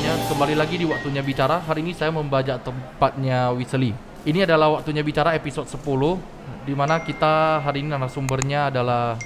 semuanya, 0.00 0.32
kembali 0.32 0.54
lagi 0.56 0.80
di 0.80 0.88
Waktunya 0.88 1.20
Bicara 1.20 1.60
Hari 1.60 1.84
ini 1.84 1.92
saya 1.92 2.08
membajak 2.08 2.64
tempatnya 2.64 3.52
Wisely. 3.52 3.92
Ini 4.24 4.48
adalah 4.48 4.80
Waktunya 4.80 5.04
Bicara 5.04 5.36
episode 5.36 5.68
10 5.68 5.84
di 6.64 6.72
mana 6.72 7.04
kita 7.04 7.60
hari 7.60 7.84
ini 7.84 7.92
narasumbernya 7.92 8.72
adalah 8.72 9.20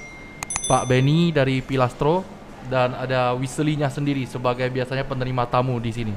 Pak 0.66 0.90
Benny 0.90 1.30
dari 1.30 1.62
Pilastro 1.62 2.26
Dan 2.66 2.90
ada 2.90 3.38
Wisely-nya 3.38 3.86
sendiri 3.86 4.26
sebagai 4.26 4.66
biasanya 4.66 5.06
penerima 5.06 5.46
tamu 5.46 5.78
di 5.78 5.94
sini. 5.94 6.14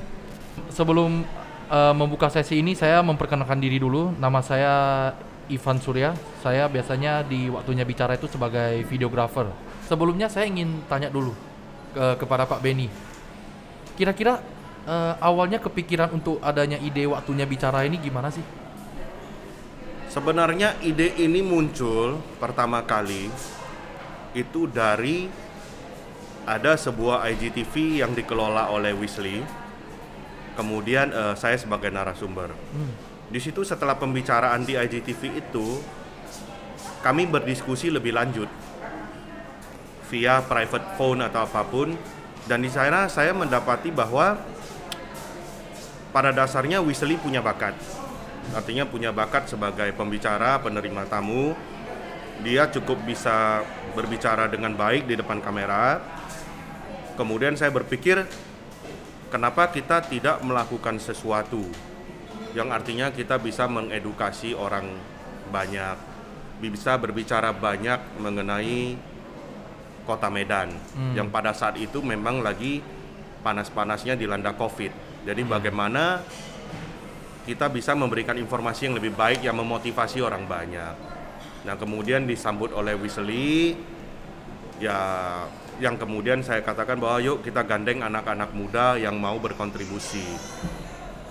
Sebelum 0.73 1.21
uh, 1.69 1.93
membuka 1.93 2.33
sesi 2.33 2.57
ini 2.57 2.73
saya 2.73 3.05
memperkenalkan 3.05 3.61
diri 3.61 3.77
dulu. 3.77 4.17
Nama 4.17 4.41
saya 4.41 4.73
Ivan 5.53 5.77
Surya. 5.77 6.17
Saya 6.41 6.65
biasanya 6.65 7.21
di 7.21 7.45
Waktunya 7.45 7.85
Bicara 7.85 8.17
itu 8.17 8.25
sebagai 8.25 8.81
videographer. 8.89 9.53
Sebelumnya 9.85 10.33
saya 10.33 10.49
ingin 10.49 10.81
tanya 10.89 11.13
dulu 11.13 11.37
ke, 11.93 12.25
kepada 12.25 12.49
Pak 12.49 12.57
Benny. 12.65 12.89
Kira-kira 13.97 14.56
uh, 14.87 15.13
awalnya 15.19 15.59
kepikiran 15.59 16.15
untuk 16.15 16.39
adanya 16.39 16.79
ide 16.79 17.05
waktunya 17.05 17.43
bicara 17.43 17.83
ini 17.83 17.99
gimana 17.99 18.31
sih? 18.31 18.41
Sebenarnya 20.07 20.79
ide 20.81 21.13
ini 21.19 21.43
muncul 21.43 22.17
pertama 22.39 22.81
kali 22.87 23.29
itu 24.33 24.65
dari 24.65 25.27
ada 26.47 26.79
sebuah 26.79 27.27
IGTV 27.27 28.01
yang 28.01 28.15
dikelola 28.15 28.71
oleh 28.71 28.95
Weasley. 28.95 29.43
Kemudian 30.55 31.13
uh, 31.13 31.35
saya 31.37 31.59
sebagai 31.59 31.93
narasumber. 31.93 32.49
Hmm. 32.49 32.91
Di 33.29 33.37
situ 33.37 33.61
setelah 33.61 33.99
pembicaraan 33.99 34.65
di 34.65 34.73
IGTV 34.73 35.37
itu 35.37 35.83
kami 37.05 37.29
berdiskusi 37.29 37.93
lebih 37.93 38.15
lanjut 38.15 38.49
via 40.07 40.39
private 40.41 40.95
phone 40.95 41.19
atau 41.21 41.43
apa 41.43 41.61
pun 41.67 41.93
dan 42.47 42.63
di 42.63 42.71
sana 42.71 43.11
saya 43.11 43.35
mendapati 43.35 43.91
bahwa 43.91 44.39
pada 46.11 46.31
dasarnya 46.31 46.79
Weasley 46.83 47.19
punya 47.19 47.43
bakat. 47.43 47.75
Artinya 48.55 48.87
punya 48.87 49.11
bakat 49.11 49.51
sebagai 49.51 49.91
pembicara, 49.91 50.59
penerima 50.63 51.03
tamu. 51.11 51.51
Dia 52.45 52.69
cukup 52.69 53.01
bisa 53.03 53.65
berbicara 53.97 54.47
dengan 54.47 54.77
baik 54.77 55.09
di 55.09 55.17
depan 55.17 55.41
kamera. 55.41 55.99
Kemudian 57.17 57.57
saya 57.57 57.73
berpikir, 57.73 58.23
kenapa 59.33 59.73
kita 59.73 60.05
tidak 60.05 60.39
melakukan 60.45 61.01
sesuatu 61.01 61.65
yang 62.55 62.73
artinya 62.73 63.13
kita 63.13 63.41
bisa 63.41 63.65
mengedukasi 63.65 64.53
orang 64.53 64.85
banyak, 65.49 65.97
bisa 66.61 66.97
berbicara 66.97 67.53
banyak 67.53 67.99
mengenai 68.21 68.97
kota 70.07 70.31
Medan 70.31 70.71
hmm. 70.71 71.13
yang 71.19 71.27
pada 71.27 71.51
saat 71.51 71.75
itu 71.75 71.99
memang 71.99 72.39
lagi 72.39 72.79
panas-panasnya 73.43 74.15
dilanda 74.15 74.55
Covid. 74.55 75.06
Jadi 75.27 75.43
bagaimana 75.43 76.23
kita 77.43 77.67
bisa 77.67 77.91
memberikan 77.91 78.39
informasi 78.39 78.87
yang 78.87 78.95
lebih 78.95 79.11
baik 79.11 79.43
yang 79.43 79.59
memotivasi 79.59 80.23
orang 80.23 80.47
banyak. 80.47 80.95
Nah 81.67 81.75
kemudian 81.75 82.23
disambut 82.23 82.71
oleh 82.71 82.95
Weasley, 82.95 83.75
ya 84.79 84.99
yang 85.83 85.99
kemudian 85.99 86.39
saya 86.47 86.63
katakan 86.63 86.95
bahwa 86.95 87.19
yuk 87.19 87.43
kita 87.43 87.67
gandeng 87.67 88.07
anak-anak 88.07 88.55
muda 88.55 88.95
yang 88.95 89.19
mau 89.19 89.35
berkontribusi. 89.35 90.23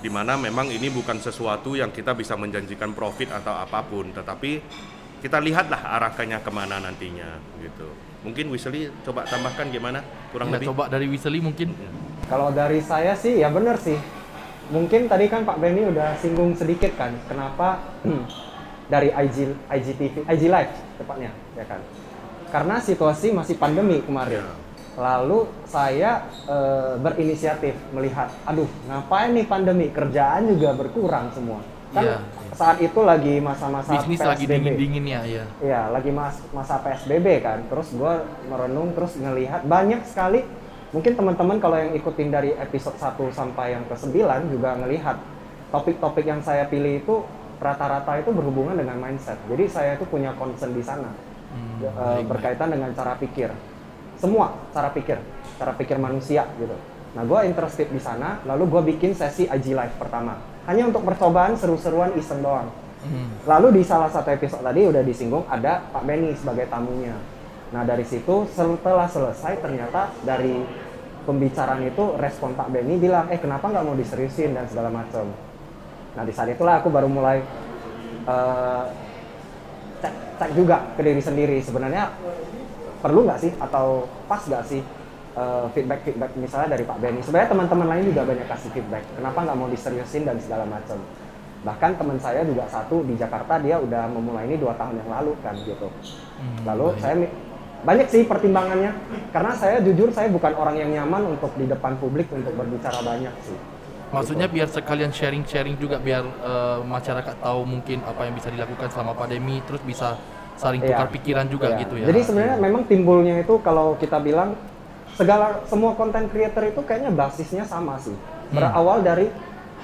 Di 0.04 0.12
mana 0.12 0.36
memang 0.36 0.68
ini 0.68 0.92
bukan 0.92 1.16
sesuatu 1.16 1.72
yang 1.72 1.88
kita 1.88 2.12
bisa 2.12 2.36
menjanjikan 2.36 2.92
profit 2.92 3.32
atau 3.32 3.56
apa 3.56 3.80
pun, 3.80 4.12
tetapi 4.12 4.60
kita 5.24 5.40
lihatlah 5.40 5.80
arahkannya 5.96 6.44
ke 6.44 6.50
mana 6.52 6.84
nantinya 6.84 7.40
gitu. 7.64 7.88
Mungkin 8.28 8.52
Wisely 8.52 8.92
coba 9.08 9.24
tambahkan 9.24 9.72
gimana 9.72 10.04
kurang 10.36 10.52
ya, 10.52 10.60
lebih. 10.60 10.68
Coba 10.68 10.92
dari 10.92 11.08
Wisely 11.08 11.40
mungkin. 11.40 11.72
Kalau 12.26 12.50
dari 12.50 12.82
saya 12.82 13.14
sih 13.14 13.38
ya 13.38 13.48
benar 13.50 13.78
sih. 13.78 13.98
Mungkin 14.74 15.06
tadi 15.06 15.30
kan 15.30 15.46
Pak 15.46 15.62
Benny 15.62 15.86
udah 15.86 16.18
singgung 16.18 16.58
sedikit 16.58 16.90
kan 16.98 17.14
kenapa 17.30 17.78
dari 18.92 19.14
IG 19.14 19.54
IGTV 19.70 20.26
IG 20.26 20.42
Live 20.50 20.74
tepatnya 20.98 21.30
ya 21.54 21.64
kan. 21.66 21.80
Karena 22.50 22.82
situasi 22.82 23.30
masih 23.30 23.58
pandemi 23.58 24.02
kemarin. 24.02 24.42
Ya. 24.42 24.54
Lalu 24.96 25.44
saya 25.68 26.24
e, 26.48 26.56
berinisiatif 27.04 27.76
melihat, 27.92 28.32
aduh 28.48 28.64
ngapain 28.88 29.28
nih 29.36 29.44
pandemi 29.44 29.92
kerjaan 29.92 30.48
juga 30.56 30.72
berkurang 30.72 31.28
semua 31.36 31.60
kan 31.94 32.04
yeah. 32.04 32.20
saat 32.56 32.78
itu 32.82 33.00
lagi 33.00 33.38
masa-masa 33.38 33.94
bisnis 33.94 34.18
PSBB. 34.18 34.28
lagi 34.28 34.44
dingin 34.74 35.04
ya 35.06 35.20
ya 35.22 35.44
iya 35.62 35.80
lagi 35.88 36.10
mas 36.10 36.36
masa 36.50 36.82
PSBB 36.82 37.26
kan 37.40 37.62
terus 37.70 37.88
gue 37.94 38.14
merenung 38.50 38.90
terus 38.92 39.14
ngelihat 39.16 39.62
banyak 39.64 40.02
sekali 40.04 40.42
mungkin 40.96 41.12
teman-teman 41.12 41.60
kalau 41.60 41.76
yang 41.76 41.92
ikutin 41.92 42.32
dari 42.32 42.56
episode 42.56 42.96
1 42.96 43.20
sampai 43.36 43.76
yang 43.76 43.84
ke 43.84 43.92
9 43.92 44.16
juga 44.48 44.80
ngelihat 44.80 45.20
topik-topik 45.68 46.24
yang 46.24 46.40
saya 46.40 46.64
pilih 46.64 47.04
itu 47.04 47.20
rata-rata 47.60 48.16
itu 48.16 48.32
berhubungan 48.32 48.80
dengan 48.80 48.96
mindset 48.96 49.36
jadi 49.44 49.64
saya 49.68 49.90
itu 50.00 50.08
punya 50.08 50.32
concern 50.40 50.72
di 50.72 50.80
sana 50.80 51.12
hmm, 51.52 51.76
uh, 51.92 52.20
berkaitan 52.24 52.72
dengan 52.72 52.96
cara 52.96 53.12
pikir 53.20 53.52
semua 54.16 54.56
cara 54.72 54.88
pikir 54.88 55.20
cara 55.60 55.76
pikir 55.76 56.00
manusia 56.00 56.48
gitu 56.56 56.76
nah 57.12 57.28
gue 57.28 57.40
interested 57.44 57.92
di 57.92 58.00
sana 58.00 58.40
lalu 58.48 58.64
gue 58.64 58.82
bikin 58.96 59.12
sesi 59.12 59.44
IG 59.44 59.76
live 59.76 60.00
pertama 60.00 60.56
hanya 60.66 60.90
untuk 60.90 61.06
percobaan 61.06 61.54
seru-seruan 61.54 62.10
iseng 62.18 62.42
doang. 62.42 62.68
Hmm. 63.06 63.30
Lalu 63.46 63.80
di 63.80 63.82
salah 63.86 64.10
satu 64.10 64.34
episode 64.34 64.66
tadi 64.66 64.82
udah 64.82 65.02
disinggung 65.06 65.46
ada 65.46 65.86
Pak 65.94 66.02
Benny 66.02 66.34
sebagai 66.34 66.66
tamunya. 66.66 67.14
Nah 67.70 67.86
dari 67.86 68.02
situ 68.02 68.50
setelah 68.50 69.06
selesai 69.06 69.62
ternyata 69.62 70.10
dari 70.26 70.58
pembicaraan 71.26 71.82
itu 71.82 72.14
respon 72.22 72.54
Pak 72.54 72.70
Benny 72.70 73.02
bilang, 73.02 73.26
eh 73.28 73.42
kenapa 73.42 73.66
nggak 73.66 73.84
mau 73.84 73.98
diseriusin 73.98 74.54
dan 74.54 74.70
segala 74.70 74.88
macam. 74.88 75.26
Nah 76.14 76.22
di 76.24 76.32
saat 76.32 76.48
itulah 76.54 76.80
aku 76.80 76.88
baru 76.88 77.10
mulai 77.10 77.42
uh, 78.24 78.86
cek, 80.00 80.14
cek 80.38 80.50
juga 80.54 80.94
ke 80.94 81.02
diri 81.02 81.20
sendiri 81.20 81.58
sebenarnya 81.60 82.08
perlu 83.04 83.28
nggak 83.28 83.40
sih 83.42 83.52
atau 83.60 84.08
pas 84.24 84.40
nggak 84.40 84.64
sih 84.64 84.80
uh, 85.36 85.68
feedback 85.76 86.00
feedback 86.06 86.32
misalnya 86.38 86.78
dari 86.78 86.86
Pak 86.86 86.98
Benny. 87.02 87.20
Sebenarnya 87.20 87.50
teman-teman 87.52 87.86
lain 87.92 88.04
juga 88.08 88.22
banyak 88.24 88.46
kasih 88.48 88.70
feedback. 88.72 89.04
Kenapa 89.18 89.38
nggak 89.44 89.56
mau 89.58 89.68
diseriusin 89.68 90.24
dan 90.24 90.40
segala 90.40 90.64
macam. 90.64 91.02
Bahkan 91.66 91.98
teman 91.98 92.18
saya 92.22 92.46
juga 92.46 92.62
satu 92.70 93.02
di 93.02 93.18
Jakarta 93.18 93.58
dia 93.58 93.76
udah 93.82 94.06
memulai 94.06 94.46
ini 94.46 94.54
dua 94.54 94.78
tahun 94.78 95.02
yang 95.02 95.10
lalu 95.10 95.34
kan 95.42 95.58
gitu. 95.58 95.90
Hmm, 96.38 96.62
Lalu 96.62 96.86
saya 97.02 97.14
banyak 97.84 98.06
sih 98.08 98.22
pertimbangannya 98.24 98.94
karena 99.30 99.52
saya 99.58 99.82
jujur 99.84 100.08
saya 100.14 100.32
bukan 100.32 100.52
orang 100.56 100.76
yang 100.80 100.90
nyaman 101.02 101.36
untuk 101.36 101.52
di 101.58 101.68
depan 101.68 101.98
publik 102.00 102.30
untuk 102.32 102.56
berbicara 102.56 103.02
banyak 103.04 103.34
sih. 103.44 103.58
Maksudnya 104.06 104.46
biar 104.46 104.70
sekalian 104.70 105.10
sharing-sharing 105.10 105.74
juga 105.82 105.98
biar 105.98 106.22
uh, 106.22 106.78
masyarakat 106.86 107.42
tahu 107.42 107.66
mungkin 107.66 108.06
apa 108.06 108.30
yang 108.30 108.34
bisa 108.38 108.48
dilakukan 108.54 108.88
selama 108.94 109.18
pandemi 109.18 109.58
terus 109.66 109.82
bisa 109.82 110.14
saling 110.56 110.80
iya. 110.80 110.94
tukar 110.94 111.08
ya, 111.10 111.14
pikiran 111.20 111.46
juga 111.50 111.66
ya. 111.74 111.78
gitu 111.84 111.94
ya. 112.00 112.06
Jadi 112.08 112.20
sebenarnya 112.22 112.56
memang 112.62 112.82
timbulnya 112.86 113.34
itu 113.42 113.54
kalau 113.60 113.98
kita 113.98 114.22
bilang 114.22 114.56
segala 115.18 115.60
semua 115.66 115.92
konten 115.98 116.30
creator 116.30 116.64
itu 116.70 116.80
kayaknya 116.86 117.10
basisnya 117.12 117.64
sama 117.66 117.98
sih. 117.98 118.14
Hmm. 118.14 118.56
Berawal 118.56 119.02
dari 119.02 119.26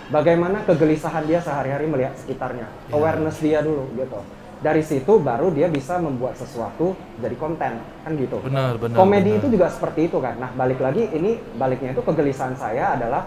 bagaimana 0.08 0.62
kegelisahan 0.64 1.26
dia 1.26 1.42
sehari-hari 1.42 1.90
melihat 1.90 2.14
sekitarnya, 2.20 2.68
yeah. 2.68 2.94
awareness 2.94 3.36
dia 3.42 3.58
dulu 3.58 3.90
gitu. 3.98 4.20
Dari 4.62 4.82
situ 4.86 5.18
baru 5.18 5.50
dia 5.50 5.66
bisa 5.66 5.98
membuat 5.98 6.38
sesuatu 6.38 6.94
jadi 7.18 7.34
konten 7.34 7.82
kan 7.82 8.12
gitu. 8.14 8.38
Benar, 8.46 8.78
benar. 8.78 8.94
Komedi 8.94 9.34
benar. 9.34 9.40
itu 9.42 9.46
juga 9.58 9.66
seperti 9.68 10.06
itu 10.06 10.22
kan. 10.22 10.38
Nah, 10.38 10.50
balik 10.54 10.78
lagi 10.78 11.10
ini 11.10 11.34
baliknya 11.58 11.90
itu 11.90 12.02
kegelisahan 12.06 12.54
saya 12.54 12.94
adalah 12.94 13.26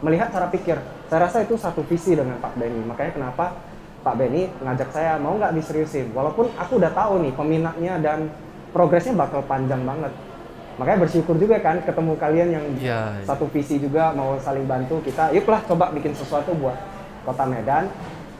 melihat 0.00 0.30
cara 0.30 0.46
pikir. 0.46 0.78
Saya 1.10 1.26
rasa 1.26 1.42
itu 1.42 1.58
satu 1.58 1.82
visi 1.82 2.14
dengan 2.14 2.38
Pak 2.38 2.54
Benny. 2.54 2.86
Makanya 2.86 3.12
kenapa 3.18 3.58
Pak 4.06 4.14
Benny 4.14 4.46
ngajak 4.62 4.94
saya 4.94 5.18
mau 5.18 5.34
nggak 5.34 5.58
diseriusin. 5.58 6.14
Walaupun 6.14 6.54
aku 6.54 6.78
udah 6.78 6.94
tahu 6.94 7.26
nih 7.26 7.32
peminatnya 7.34 7.98
dan 7.98 8.30
progresnya 8.70 9.16
bakal 9.18 9.42
panjang 9.42 9.82
banget 9.82 10.14
makanya 10.76 11.08
bersyukur 11.08 11.40
juga 11.40 11.56
kan 11.64 11.80
ketemu 11.80 12.12
kalian 12.20 12.48
yang 12.52 12.64
ya, 12.76 13.16
ya. 13.16 13.24
satu 13.24 13.48
visi 13.48 13.80
juga 13.80 14.12
mau 14.12 14.36
saling 14.36 14.68
bantu 14.68 15.00
kita 15.00 15.32
yuklah 15.32 15.64
coba 15.64 15.88
bikin 15.96 16.12
sesuatu 16.12 16.52
buat 16.52 16.76
kota 17.24 17.48
Medan 17.48 17.88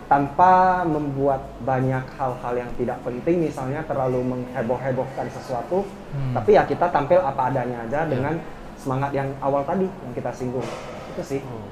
tanpa 0.07 0.87
membuat 0.87 1.43
banyak 1.67 2.05
hal-hal 2.15 2.55
yang 2.55 2.71
tidak 2.79 2.99
penting 3.03 3.43
misalnya 3.43 3.83
terlalu 3.91 4.23
mengheboh-hebohkan 4.23 5.27
sesuatu 5.35 5.83
hmm. 6.15 6.35
tapi 6.35 6.55
ya 6.55 6.63
kita 6.63 6.87
tampil 6.95 7.19
apa 7.19 7.51
adanya 7.51 7.83
aja 7.83 8.07
ya. 8.07 8.11
dengan 8.11 8.35
semangat 8.79 9.11
yang 9.11 9.29
awal 9.43 9.67
tadi 9.67 9.91
yang 9.91 10.13
kita 10.15 10.31
singgung 10.31 10.67
itu 11.11 11.23
sih 11.27 11.41
oh. 11.43 11.67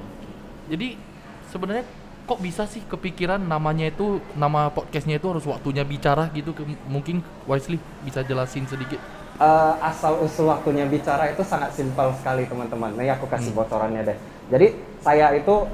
jadi 0.67 0.99
sebenarnya 1.47 1.85
kok 2.25 2.41
bisa 2.41 2.67
sih 2.67 2.83
kepikiran 2.83 3.39
namanya 3.39 3.87
itu 3.87 4.19
nama 4.35 4.67
podcastnya 4.67 5.15
itu 5.15 5.31
harus 5.31 5.45
waktunya 5.47 5.87
bicara 5.87 6.27
gitu 6.35 6.51
mungkin 6.91 7.23
Wisely 7.47 7.79
bisa 8.03 8.25
jelasin 8.25 8.67
sedikit 8.67 8.99
uh, 9.39 9.73
asal 9.79 10.19
usul 10.23 10.51
waktunya 10.51 10.87
bicara 10.87 11.31
itu 11.31 11.43
sangat 11.43 11.75
simpel 11.75 12.11
sekali 12.19 12.47
teman-teman. 12.47 12.95
Nih 12.95 13.11
aku 13.11 13.27
kasih 13.27 13.51
hmm. 13.51 13.59
bocorannya 13.59 14.01
deh. 14.07 14.17
Jadi 14.51 14.67
saya 15.03 15.33
itu 15.35 15.67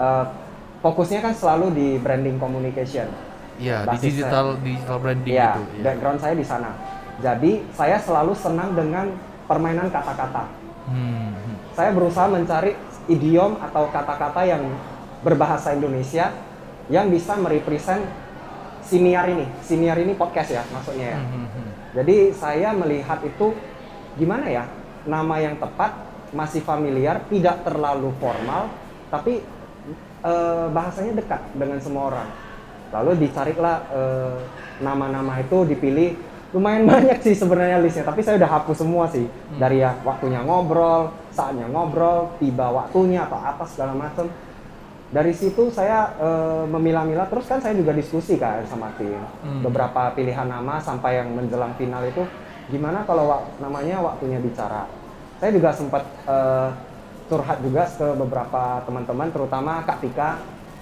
uh, 0.00 0.26
fokusnya 0.82 1.22
kan 1.22 1.32
selalu 1.32 1.66
di 1.72 1.88
branding 2.02 2.36
communication. 2.36 3.08
Iya, 3.62 3.86
di 3.94 4.10
digital 4.10 4.58
digital 4.58 4.98
branding 4.98 5.32
ya, 5.32 5.54
itu. 5.54 5.62
Ya. 5.78 5.82
background 5.86 6.18
saya 6.18 6.34
di 6.34 6.42
sana. 6.42 6.70
Jadi 7.22 7.62
saya 7.72 7.96
selalu 8.02 8.34
senang 8.34 8.74
dengan 8.74 9.14
permainan 9.46 9.88
kata-kata. 9.88 10.50
Hmm. 10.90 11.30
Saya 11.72 11.94
berusaha 11.94 12.26
mencari 12.26 12.74
idiom 13.06 13.62
atau 13.62 13.86
kata-kata 13.94 14.42
yang 14.42 14.66
berbahasa 15.22 15.78
Indonesia 15.78 16.34
yang 16.90 17.06
bisa 17.08 17.38
merepresent 17.38 18.02
siniar 18.82 19.30
ini. 19.30 19.46
Siniar 19.62 19.94
ini 20.02 20.18
podcast 20.18 20.50
ya 20.50 20.62
maksudnya 20.74 21.14
ya. 21.14 21.18
Hmm, 21.22 21.30
hmm, 21.30 21.48
hmm. 21.48 21.68
Jadi 22.02 22.16
saya 22.34 22.74
melihat 22.74 23.22
itu 23.22 23.54
gimana 24.18 24.50
ya 24.50 24.64
nama 25.06 25.38
yang 25.38 25.54
tepat 25.62 25.94
masih 26.32 26.64
familiar, 26.64 27.20
tidak 27.28 27.60
terlalu 27.62 28.10
formal, 28.16 28.72
tapi 29.12 29.44
eh, 30.22 30.66
bahasanya 30.68 31.12
dekat 31.14 31.40
dengan 31.52 31.78
semua 31.78 32.08
orang. 32.08 32.28
Lalu 32.92 33.10
dicarilah 33.20 33.76
eh, 33.88 34.36
nama-nama 34.78 35.38
itu 35.38 35.64
dipilih 35.64 36.16
lumayan 36.52 36.84
banyak 36.92 37.18
sih 37.20 37.32
sebenarnya 37.32 37.80
listnya, 37.80 38.04
tapi 38.04 38.20
saya 38.20 38.36
udah 38.36 38.50
hapus 38.50 38.76
semua 38.78 39.08
sih 39.08 39.24
dari 39.56 39.80
yang 39.80 39.96
waktunya 40.02 40.40
ngobrol, 40.40 41.08
saatnya 41.30 41.64
ngobrol, 41.66 42.36
tiba 42.36 42.68
waktunya 42.68 43.24
atau 43.24 43.36
apa 43.36 43.64
segala 43.64 43.92
macam. 43.92 44.28
Dari 45.08 45.32
situ 45.32 45.68
saya 45.68 46.08
eh, 46.16 46.64
memilah-milah, 46.66 47.28
terus 47.28 47.44
kan 47.44 47.60
saya 47.60 47.72
juga 47.72 47.92
diskusi 47.92 48.36
kan 48.36 48.64
sama 48.64 48.92
tim 48.96 49.12
Hmm. 49.44 49.60
beberapa 49.60 50.08
pilihan 50.12 50.44
nama 50.44 50.78
sampai 50.78 51.20
yang 51.20 51.28
menjelang 51.32 51.72
final 51.74 52.00
itu 52.02 52.24
gimana 52.68 53.04
kalau 53.04 53.28
wak- 53.28 53.58
namanya 53.58 54.00
waktunya 54.00 54.38
bicara. 54.38 54.88
Saya 55.36 55.52
juga 55.52 55.68
sempat 55.72 56.00
eh, 56.24 56.68
curhat 57.30 57.58
juga 57.62 57.86
ke 57.86 58.08
beberapa 58.18 58.82
teman-teman, 58.86 59.28
terutama 59.30 59.72
Kak 59.86 59.98
Tika. 60.02 60.30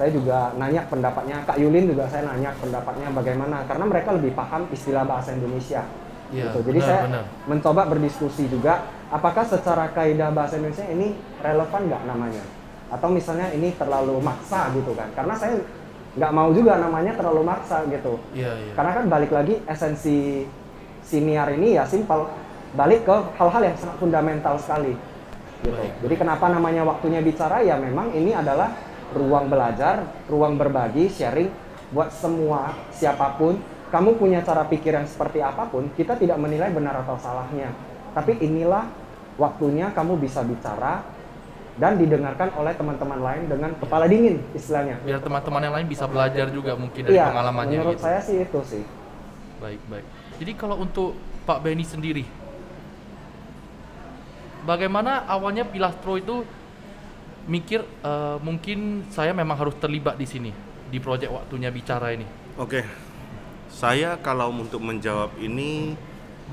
Saya 0.01 0.17
juga 0.17 0.57
nanya 0.57 0.89
pendapatnya, 0.89 1.45
Kak 1.45 1.61
Yulin 1.61 1.93
juga 1.93 2.09
saya 2.09 2.25
nanya 2.25 2.57
pendapatnya 2.57 3.13
bagaimana, 3.13 3.69
karena 3.69 3.85
mereka 3.85 4.17
lebih 4.17 4.33
paham 4.33 4.65
istilah 4.73 5.05
bahasa 5.05 5.37
Indonesia. 5.37 5.85
Iya, 6.33 6.49
gitu. 6.49 6.73
Jadi 6.73 6.81
benar, 6.81 6.89
saya 6.89 7.01
benar. 7.05 7.25
mencoba 7.45 7.83
berdiskusi 7.85 8.49
juga, 8.49 8.89
apakah 9.13 9.45
secara 9.45 9.93
kaidah 9.93 10.33
bahasa 10.33 10.57
Indonesia 10.57 10.87
ini 10.89 11.21
relevan 11.45 11.81
nggak 11.91 12.03
namanya? 12.09 12.45
Atau 12.89 13.13
misalnya 13.13 13.53
ini 13.53 13.77
terlalu 13.77 14.25
maksa 14.25 14.73
gitu 14.73 14.97
kan? 14.97 15.13
Karena 15.13 15.35
saya 15.37 15.61
nggak 16.17 16.33
mau 16.33 16.49
juga 16.51 16.81
namanya 16.81 17.13
terlalu 17.15 17.43
maksa 17.45 17.85
gitu. 17.87 18.17
Iya, 18.33 18.57
iya. 18.57 18.73
Karena 18.73 18.91
kan 18.97 19.05
balik 19.11 19.31
lagi 19.37 19.61
esensi 19.69 20.49
siniar 21.05 21.51
ini 21.55 21.77
ya 21.77 21.85
simpel 21.85 22.31
balik 22.79 23.03
ke 23.03 23.17
hal-hal 23.37 23.63
yang 23.67 23.77
sangat 23.77 23.97
fundamental 23.99 24.55
sekali. 24.57 24.95
Gitu. 25.61 25.73
Baik. 25.77 25.93
Jadi 26.01 26.15
kenapa 26.17 26.49
namanya 26.49 26.83
waktunya 26.89 27.21
bicara 27.21 27.61
ya 27.61 27.77
memang 27.77 28.13
ini 28.17 28.33
adalah 28.33 28.73
ruang 29.13 29.51
belajar, 29.53 30.09
ruang 30.31 30.57
berbagi, 30.57 31.13
sharing 31.13 31.51
buat 31.93 32.09
semua 32.15 32.73
siapa 32.95 33.37
pun. 33.37 33.61
Kamu 33.91 34.23
punya 34.23 34.39
cara 34.47 34.63
pikir 34.71 34.95
yang 34.95 35.03
seperti 35.03 35.43
apa 35.43 35.67
pun, 35.67 35.91
kita 35.99 36.15
tidak 36.15 36.39
menilai 36.39 36.71
benar 36.71 37.03
atau 37.03 37.19
salahnya. 37.19 37.75
Tapi 38.15 38.39
inilah 38.39 38.87
waktunya 39.35 39.91
kamu 39.91 40.15
bisa 40.15 40.47
bicara 40.47 41.03
dan 41.75 41.99
didengarkan 41.99 42.55
oleh 42.55 42.71
teman-teman 42.79 43.19
lain 43.19 43.51
dengan 43.51 43.75
kepala 43.75 44.07
dingin 44.07 44.39
istilahnya. 44.55 45.03
Biar 45.03 45.19
teman-teman 45.19 45.61
yang 45.67 45.75
lain 45.75 45.87
bisa 45.91 46.07
belajar 46.07 46.47
juga 46.55 46.79
mungkin 46.79 47.03
dari 47.03 47.19
Iya, 47.19 47.35
pengalamannya 47.35 47.79
menurut 47.83 47.99
gitu. 47.99 48.07
saya 48.07 48.21
sih 48.23 48.37
itu 48.47 48.61
sih. 48.63 48.85
Baik, 49.59 49.81
baik. 49.91 50.07
Jadi 50.39 50.53
kalau 50.55 50.77
untuk 50.79 51.19
Pak 51.43 51.59
Benny 51.59 51.83
sendiri, 51.83 52.23
bagaimana 54.65 55.25
awalnya 55.27 55.65
Pilastro 55.67 56.17
itu 56.17 56.45
mikir 57.49 57.83
eh, 57.83 58.37
mungkin 58.45 59.09
saya 59.11 59.33
memang 59.33 59.57
harus 59.57 59.75
terlibat 59.81 60.15
di 60.21 60.27
sini 60.29 60.53
di 60.91 60.99
proyek 60.99 61.31
waktunya 61.31 61.71
bicara 61.71 62.11
ini. 62.13 62.27
Oke, 62.59 62.83
saya 63.71 64.19
kalau 64.19 64.51
untuk 64.51 64.83
menjawab 64.83 65.39
ini, 65.39 65.95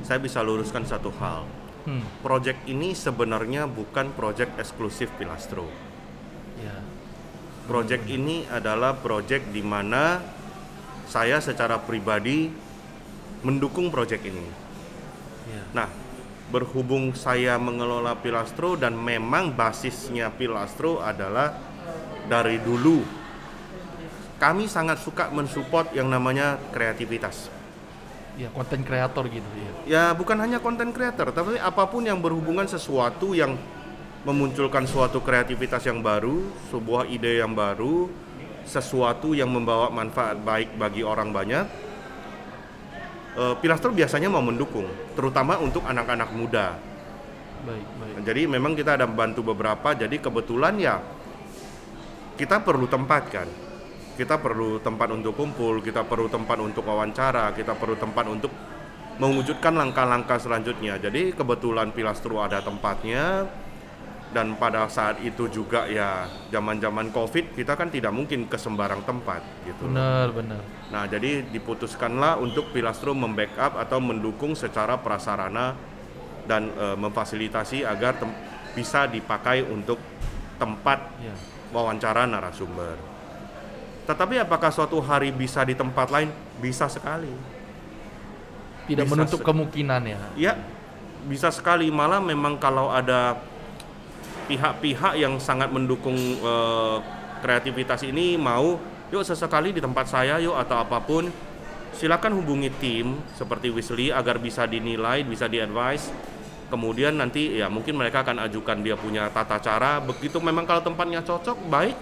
saya 0.05 0.21
bisa 0.21 0.45
luruskan 0.45 0.85
satu 0.85 1.09
hal. 1.17 1.43
Hmm, 1.89 2.05
Project 2.21 2.67
ini 2.69 2.93
sebenarnya 2.93 3.65
bukan 3.65 4.13
project 4.13 4.59
eksklusif 4.61 5.09
Pilastro. 5.17 5.65
ya. 6.61 6.77
Project 7.67 8.07
ini 8.07 8.47
adalah 8.47 8.95
project 8.95 9.51
di 9.51 9.59
mana 9.59 10.23
saya 11.07 11.43
secara 11.43 11.79
pribadi 11.83 12.47
mendukung 13.43 13.91
project 13.91 14.23
ini. 14.23 14.47
Ya. 15.51 15.63
Nah, 15.75 15.87
berhubung 16.47 17.11
saya 17.11 17.59
mengelola 17.59 18.15
Pilastro 18.15 18.79
dan 18.79 18.95
memang 18.95 19.51
basisnya 19.51 20.31
Pilastro 20.31 21.03
adalah 21.03 21.55
dari 22.27 22.59
dulu 22.63 23.03
kami 24.37 24.69
sangat 24.69 25.01
suka 25.01 25.33
mensupport 25.33 25.89
yang 25.97 26.07
namanya 26.13 26.61
kreativitas. 26.69 27.49
Ya, 28.37 28.53
konten 28.53 28.85
kreator 28.85 29.25
gitu 29.33 29.49
ya. 29.57 29.71
Ya 29.89 30.03
bukan 30.13 30.37
hanya 30.37 30.61
konten 30.61 30.93
creator, 30.93 31.33
tapi 31.33 31.57
apa 31.57 31.89
pun 31.89 32.05
yang 32.05 32.21
berhubungan 32.21 32.69
sesuatu 32.69 33.33
yang 33.33 33.57
memunculkan 34.21 34.85
suatu 34.85 35.25
kreativitas 35.25 35.81
yang 35.89 36.05
baru, 36.05 36.45
sebuah 36.69 37.09
ide 37.09 37.41
yang 37.41 37.57
baru, 37.57 38.05
sesuatu 38.61 39.33
yang 39.33 39.49
membawa 39.49 39.89
manfaat 39.89 40.37
baik 40.37 40.77
bagi 40.77 41.01
orang 41.01 41.33
banyak. 41.33 41.65
Eh, 43.37 43.55
Pilastro 43.61 43.93
biasanya 43.93 44.27
mau 44.27 44.41
mendukung, 44.41 44.89
terutama 45.13 45.61
untuk 45.61 45.85
anak-anak 45.85 46.29
muda. 46.33 46.75
Baik, 47.63 47.87
baik. 48.01 48.15
Jadi 48.25 48.41
memang 48.49 48.73
kita 48.73 48.97
ada 48.97 49.05
bantu 49.05 49.53
beberapa, 49.53 49.93
jadi 49.93 50.17
kebetulan 50.17 50.73
ya 50.81 50.97
kita 52.37 52.61
perlu 52.61 52.89
tempat 52.89 53.23
kan. 53.29 53.49
Kita 54.17 54.41
perlu 54.41 54.81
tempat 54.81 55.13
untuk 55.13 55.37
kumpul, 55.37 55.77
kita 55.85 56.01
perlu 56.01 56.25
tempat 56.25 56.57
untuk 56.57 56.81
wawancara, 56.89 57.53
kita 57.53 57.77
perlu 57.77 57.93
tempat 58.01 58.25
untuk 58.25 58.49
mewujudkan 59.21 59.73
langkah-langkah 59.77 60.41
selanjutnya. 60.41 60.97
Jadi 60.97 61.37
kebetulan 61.37 61.93
Pilastro 61.93 62.41
ada 62.41 62.61
tempatnya 62.61 63.45
dan 64.27 64.59
pada 64.59 64.85
saat 64.91 65.23
itu 65.23 65.47
juga 65.47 65.87
ya 65.87 66.27
zaman-zaman 66.51 67.15
Covid 67.15 67.55
kita 67.55 67.79
kan 67.79 67.87
tidak 67.87 68.11
mungkin 68.11 68.45
ke 68.45 68.59
sembarang 68.59 69.01
tempat 69.07 69.39
gitu. 69.63 69.87
Benar, 69.87 70.35
benar. 70.35 70.61
Nah, 70.91 71.07
jadi 71.07 71.47
diputuskanlah 71.47 72.35
untuk 72.37 72.69
Pilastro 72.71 73.15
membackup 73.15 73.79
atau 73.79 74.03
mendukung 74.03 74.51
secara 74.51 74.99
prasarana 74.99 75.79
dan 76.43 76.71
eh, 76.71 76.97
memfasilitasi 76.99 77.87
agar 77.87 78.19
bisa 78.75 79.07
dipakai 79.07 79.63
untuk 79.63 79.97
tempat 80.59 80.99
Ya. 81.17 81.33
wawancara 81.71 82.27
narasumber. 82.27 82.99
Tetapi 84.05 84.39
apakah 84.39 84.71
suatu 84.71 84.99
hari 84.99 85.31
bisa 85.31 85.63
di 85.63 85.75
tempat 85.75 86.07
lain? 86.07 86.31
Bisa 86.57 86.87
sekali. 86.87 87.27
Tidak 88.87 89.03
Bisa 89.03 89.11
menutup 89.11 89.39
se- 89.43 89.45
kemungkinan 89.45 90.01
ya. 90.07 90.19
Ya, 90.39 90.53
bisa 91.27 91.51
sekali. 91.51 91.91
Malah 91.91 92.23
memang 92.23 92.55
kalau 92.55 92.87
ada 92.87 93.35
pihak-pihak 94.47 95.19
yang 95.19 95.37
sangat 95.37 95.69
mendukung 95.69 96.15
eh, 96.17 96.97
kreativitas 97.43 98.01
ini 98.07 98.39
mau, 98.39 98.79
yuk 99.13 99.21
sesekali 99.21 99.75
di 99.75 99.83
tempat 99.83 100.09
saya 100.09 100.39
yuk 100.41 100.55
atau 100.57 100.81
apa 100.81 100.97
pun, 101.03 101.29
silakan 101.93 102.33
hubungi 102.39 102.71
tim 102.81 103.19
seperti 103.35 103.69
Wisly 103.69 104.09
agar 104.09 104.41
bisa 104.41 104.65
dinilai, 104.65 105.21
bisa 105.27 105.45
di-advise. 105.45 106.09
Kemudian 106.67 107.15
nanti 107.15 107.55
ya 107.55 107.71
mungkin 107.71 107.95
mereka 107.95 108.27
akan 108.27 108.43
ajukan 108.43 108.83
dia 108.83 108.99
punya 108.99 109.31
tata 109.31 109.55
cara. 109.63 110.03
Begitu 110.03 110.35
memang 110.43 110.67
kalau 110.67 110.83
tempatnya 110.83 111.23
cocok, 111.23 111.55
baik. 111.71 111.95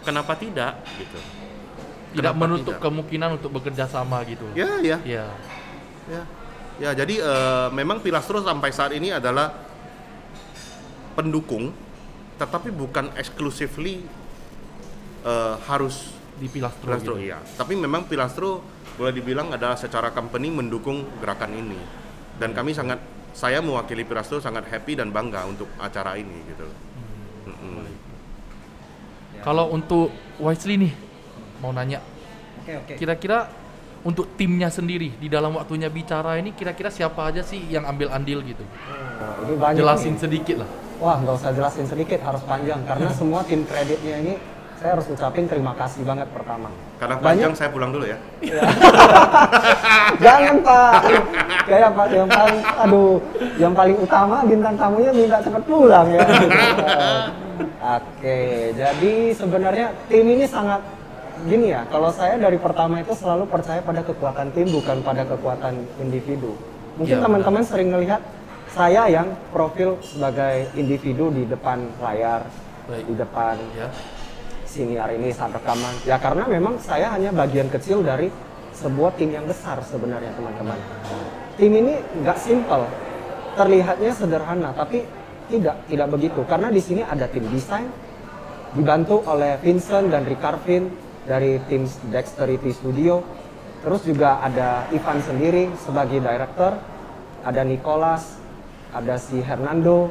Kenapa 0.00 0.32
tidak? 0.32 0.80
Gitu. 0.96 1.18
Tidak 2.16 2.32
Kenapa 2.32 2.40
menutup 2.40 2.72
tidak? 2.72 2.84
kemungkinan 2.88 3.28
untuk 3.36 3.50
bekerja 3.52 3.84
sama 3.84 4.24
gitu. 4.24 4.48
Ya, 4.56 4.80
ya. 4.80 4.96
Ya. 5.04 5.28
Ya, 6.08 6.22
ya 6.80 6.90
jadi 6.96 7.20
eh, 7.20 7.68
memang 7.76 8.00
Pilastro 8.00 8.40
sampai 8.40 8.72
saat 8.72 8.96
ini 8.96 9.12
adalah 9.12 9.67
pendukung, 11.18 11.74
tetapi 12.38 12.70
bukan 12.70 13.10
exclusively 13.18 14.06
eh, 15.26 15.56
harus 15.66 16.14
Di 16.38 16.46
Pilastro, 16.46 16.86
Pilastro, 16.86 17.18
gitu. 17.18 17.26
iya. 17.34 17.42
Tapi 17.58 17.74
memang 17.74 18.06
Pilastro 18.06 18.62
boleh 18.94 19.10
dibilang 19.10 19.50
adalah 19.50 19.74
secara 19.74 20.14
company 20.14 20.54
mendukung 20.54 21.02
gerakan 21.18 21.50
ini, 21.58 21.78
dan 22.38 22.54
kami 22.54 22.70
sangat, 22.70 23.02
saya 23.34 23.58
mewakili 23.58 24.06
Pilastro 24.06 24.38
sangat 24.38 24.70
happy 24.70 24.94
dan 24.94 25.10
bangga 25.10 25.42
untuk 25.50 25.66
acara 25.82 26.14
ini 26.14 26.38
gitu. 26.46 26.66
Mm-mm. 27.50 27.90
Kalau 29.42 29.74
untuk 29.74 30.14
Wisely 30.38 30.78
nih, 30.78 30.92
mau 31.58 31.74
nanya, 31.74 31.98
Oke 32.62 32.78
oke. 32.78 32.94
kira-kira 32.94 33.50
untuk 34.06 34.38
timnya 34.38 34.70
sendiri 34.70 35.18
di 35.18 35.26
dalam 35.26 35.58
waktunya 35.58 35.90
bicara 35.90 36.38
ini 36.38 36.54
kira-kira 36.54 36.86
siapa 36.86 37.34
aja 37.34 37.42
sih 37.42 37.58
yang 37.66 37.82
ambil 37.82 38.14
andil 38.14 38.46
gitu? 38.46 38.62
Nah, 38.62 39.42
ini 39.42 39.54
banyak 39.58 39.82
Jelasin 39.82 40.14
nih. 40.14 40.22
sedikit 40.22 40.56
lah. 40.62 40.70
Wah 40.98 41.16
nggak 41.22 41.34
usah 41.38 41.50
jelasin 41.54 41.86
sedikit, 41.86 42.18
harus 42.26 42.42
panjang 42.42 42.82
karena 42.82 43.10
semua 43.14 43.46
tim 43.46 43.62
kreditnya 43.62 44.18
ini 44.18 44.34
saya 44.78 44.94
harus 44.94 45.06
ucapin 45.10 45.46
terima 45.46 45.74
kasih 45.74 46.02
banget 46.02 46.26
pertama. 46.30 46.70
Karena 46.98 47.18
Banyak- 47.18 47.26
panjang 47.26 47.52
saya 47.54 47.70
pulang 47.70 47.90
dulu 47.90 48.06
ya. 48.06 48.18
Jangan 50.24 50.56
Pak, 50.62 50.92
kayak 51.66 51.90
Pak 51.94 52.06
yang 52.10 52.30
paling, 52.30 52.58
aduh, 52.62 53.14
yang 53.58 53.74
paling 53.74 53.96
utama 53.98 54.42
bintang 54.42 54.74
tamunya 54.74 55.10
minta 55.14 55.38
cepat 55.38 55.62
pulang 55.66 56.06
ya. 56.10 56.22
Oke, 57.98 58.38
jadi 58.74 59.12
sebenarnya 59.34 59.86
tim 60.06 60.26
ini 60.26 60.46
sangat 60.46 60.82
gini 61.46 61.74
ya. 61.74 61.82
Kalau 61.90 62.10
saya 62.10 62.38
dari 62.38 62.58
pertama 62.58 62.98
itu 62.98 63.14
selalu 63.14 63.46
percaya 63.46 63.82
pada 63.82 64.02
kekuatan 64.02 64.50
tim 64.50 64.66
bukan 64.70 65.02
pada 65.02 65.22
kekuatan 65.26 65.74
individu. 65.98 66.54
Mungkin 66.98 67.18
Ya, 67.18 67.22
teman-teman 67.22 67.62
sering 67.62 67.94
melihat 67.94 68.18
saya 68.72 69.08
yang 69.08 69.28
profil 69.50 69.96
sebagai 70.04 70.68
individu 70.76 71.32
di 71.32 71.48
depan 71.48 71.88
layar. 72.02 72.44
Baik. 72.88 73.04
di 73.04 73.14
depan 73.20 73.56
Ya. 73.76 73.88
siniar 74.64 75.12
ini 75.12 75.28
saat 75.28 75.52
rekaman. 75.52 75.92
Ya 76.08 76.16
karena 76.16 76.48
memang 76.48 76.80
saya 76.80 77.12
hanya 77.12 77.28
bagian 77.32 77.68
kecil 77.68 78.00
dari 78.00 78.32
sebuah 78.72 79.12
tim 79.16 79.32
yang 79.32 79.44
besar 79.44 79.76
sebenarnya 79.84 80.32
teman-teman. 80.32 80.76
Tim 81.60 81.72
ini 81.72 82.00
nggak 82.24 82.38
simple, 82.40 82.84
terlihatnya 83.56 84.12
sederhana, 84.12 84.70
tapi 84.72 85.04
tidak 85.52 85.76
tidak 85.88 86.08
begitu. 86.12 86.40
Karena 86.48 86.68
di 86.72 86.80
sini 86.80 87.04
ada 87.04 87.28
tim 87.28 87.44
desain, 87.48 87.88
dibantu 88.72 89.20
oleh 89.28 89.60
Vincent 89.60 90.08
dan 90.12 90.24
Ricarvin 90.24 90.88
dari 91.28 91.60
tim 91.68 91.84
Dexterity 92.08 92.72
Studio. 92.72 93.20
Terus 93.84 94.00
juga 94.04 94.40
ada 94.40 94.88
Ivan 94.92 95.20
sendiri 95.24 95.72
sebagai 95.80 96.24
director, 96.24 96.72
ada 97.44 97.62
Nicholas, 97.64 98.36
ada 98.92 99.14
si 99.20 99.40
Hernando 99.44 100.08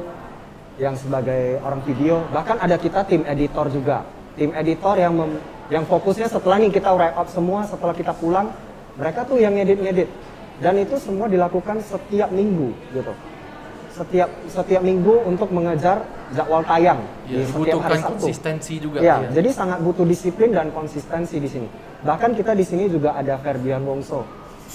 yang 0.78 0.94
sebagai 0.94 1.58
orang 1.66 1.82
video, 1.82 2.22
bahkan 2.30 2.54
ada 2.62 2.78
kita 2.78 3.02
tim 3.02 3.26
editor 3.26 3.66
juga. 3.66 4.06
Tim 4.38 4.54
editor 4.54 4.94
yang 4.94 5.18
mem- 5.18 5.42
yang 5.68 5.82
fokusnya 5.84 6.30
setelah 6.30 6.62
nih 6.62 6.70
kita 6.70 6.94
wrap 6.94 7.18
up 7.18 7.26
semua, 7.28 7.66
setelah 7.66 7.92
kita 7.92 8.14
pulang, 8.14 8.54
mereka 8.94 9.26
tuh 9.26 9.42
yang 9.42 9.52
ngedit-ngedit. 9.58 10.06
Dan 10.58 10.78
itu 10.78 10.98
semua 10.98 11.26
dilakukan 11.26 11.82
setiap 11.82 12.30
minggu 12.30 12.74
gitu. 12.94 13.14
Setiap 13.94 14.30
setiap 14.46 14.82
minggu 14.82 15.26
untuk 15.26 15.50
mengejar 15.50 16.06
jadwal 16.30 16.62
tayang 16.62 17.02
Ya, 17.26 17.42
di 17.42 17.50
setiap 17.50 17.54
dibutuhkan 17.66 17.90
hari 17.90 17.98
Sabtu. 17.98 18.14
konsistensi 18.22 18.74
juga. 18.78 18.96
Ya, 19.02 19.22
ya. 19.26 19.30
jadi 19.34 19.50
sangat 19.50 19.78
butuh 19.82 20.06
disiplin 20.06 20.54
dan 20.54 20.70
konsistensi 20.70 21.42
di 21.42 21.50
sini. 21.50 21.66
Bahkan 22.06 22.38
kita 22.38 22.54
di 22.54 22.62
sini 22.62 22.86
juga 22.86 23.18
ada 23.18 23.34
Ferdian 23.42 23.82
Wongso 23.82 24.22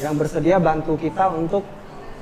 yang 0.04 0.20
bersedia 0.20 0.60
bantu 0.60 1.00
kita 1.00 1.32
untuk 1.32 1.64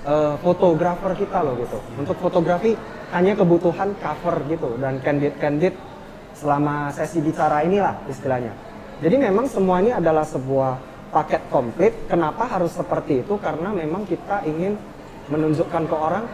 eh, 0.06 0.36
fotografer 0.40 1.12
kita 1.16 1.44
loh 1.44 1.56
gitu. 1.60 1.78
Untuk 1.98 2.18
fotografi 2.18 2.74
hanya 3.12 3.36
kebutuhan 3.36 3.94
cover 4.00 4.36
gitu 4.48 4.80
dan 4.80 5.04
candid-candid 5.04 5.76
selama 6.34 6.90
sesi 6.96 7.20
bicara 7.20 7.62
inilah 7.62 8.02
istilahnya. 8.08 8.56
Jadi 9.02 9.16
memang 9.18 9.50
semua 9.50 9.82
ini 9.82 9.92
adalah 9.92 10.24
sebuah 10.24 10.78
paket 11.12 11.42
komplit. 11.52 11.94
Kenapa 12.08 12.48
harus 12.48 12.72
seperti 12.72 13.26
itu? 13.26 13.36
Karena 13.42 13.74
memang 13.74 14.08
kita 14.08 14.46
ingin 14.48 14.78
menunjukkan 15.28 15.84
ke 15.90 15.96
orang 15.96 16.26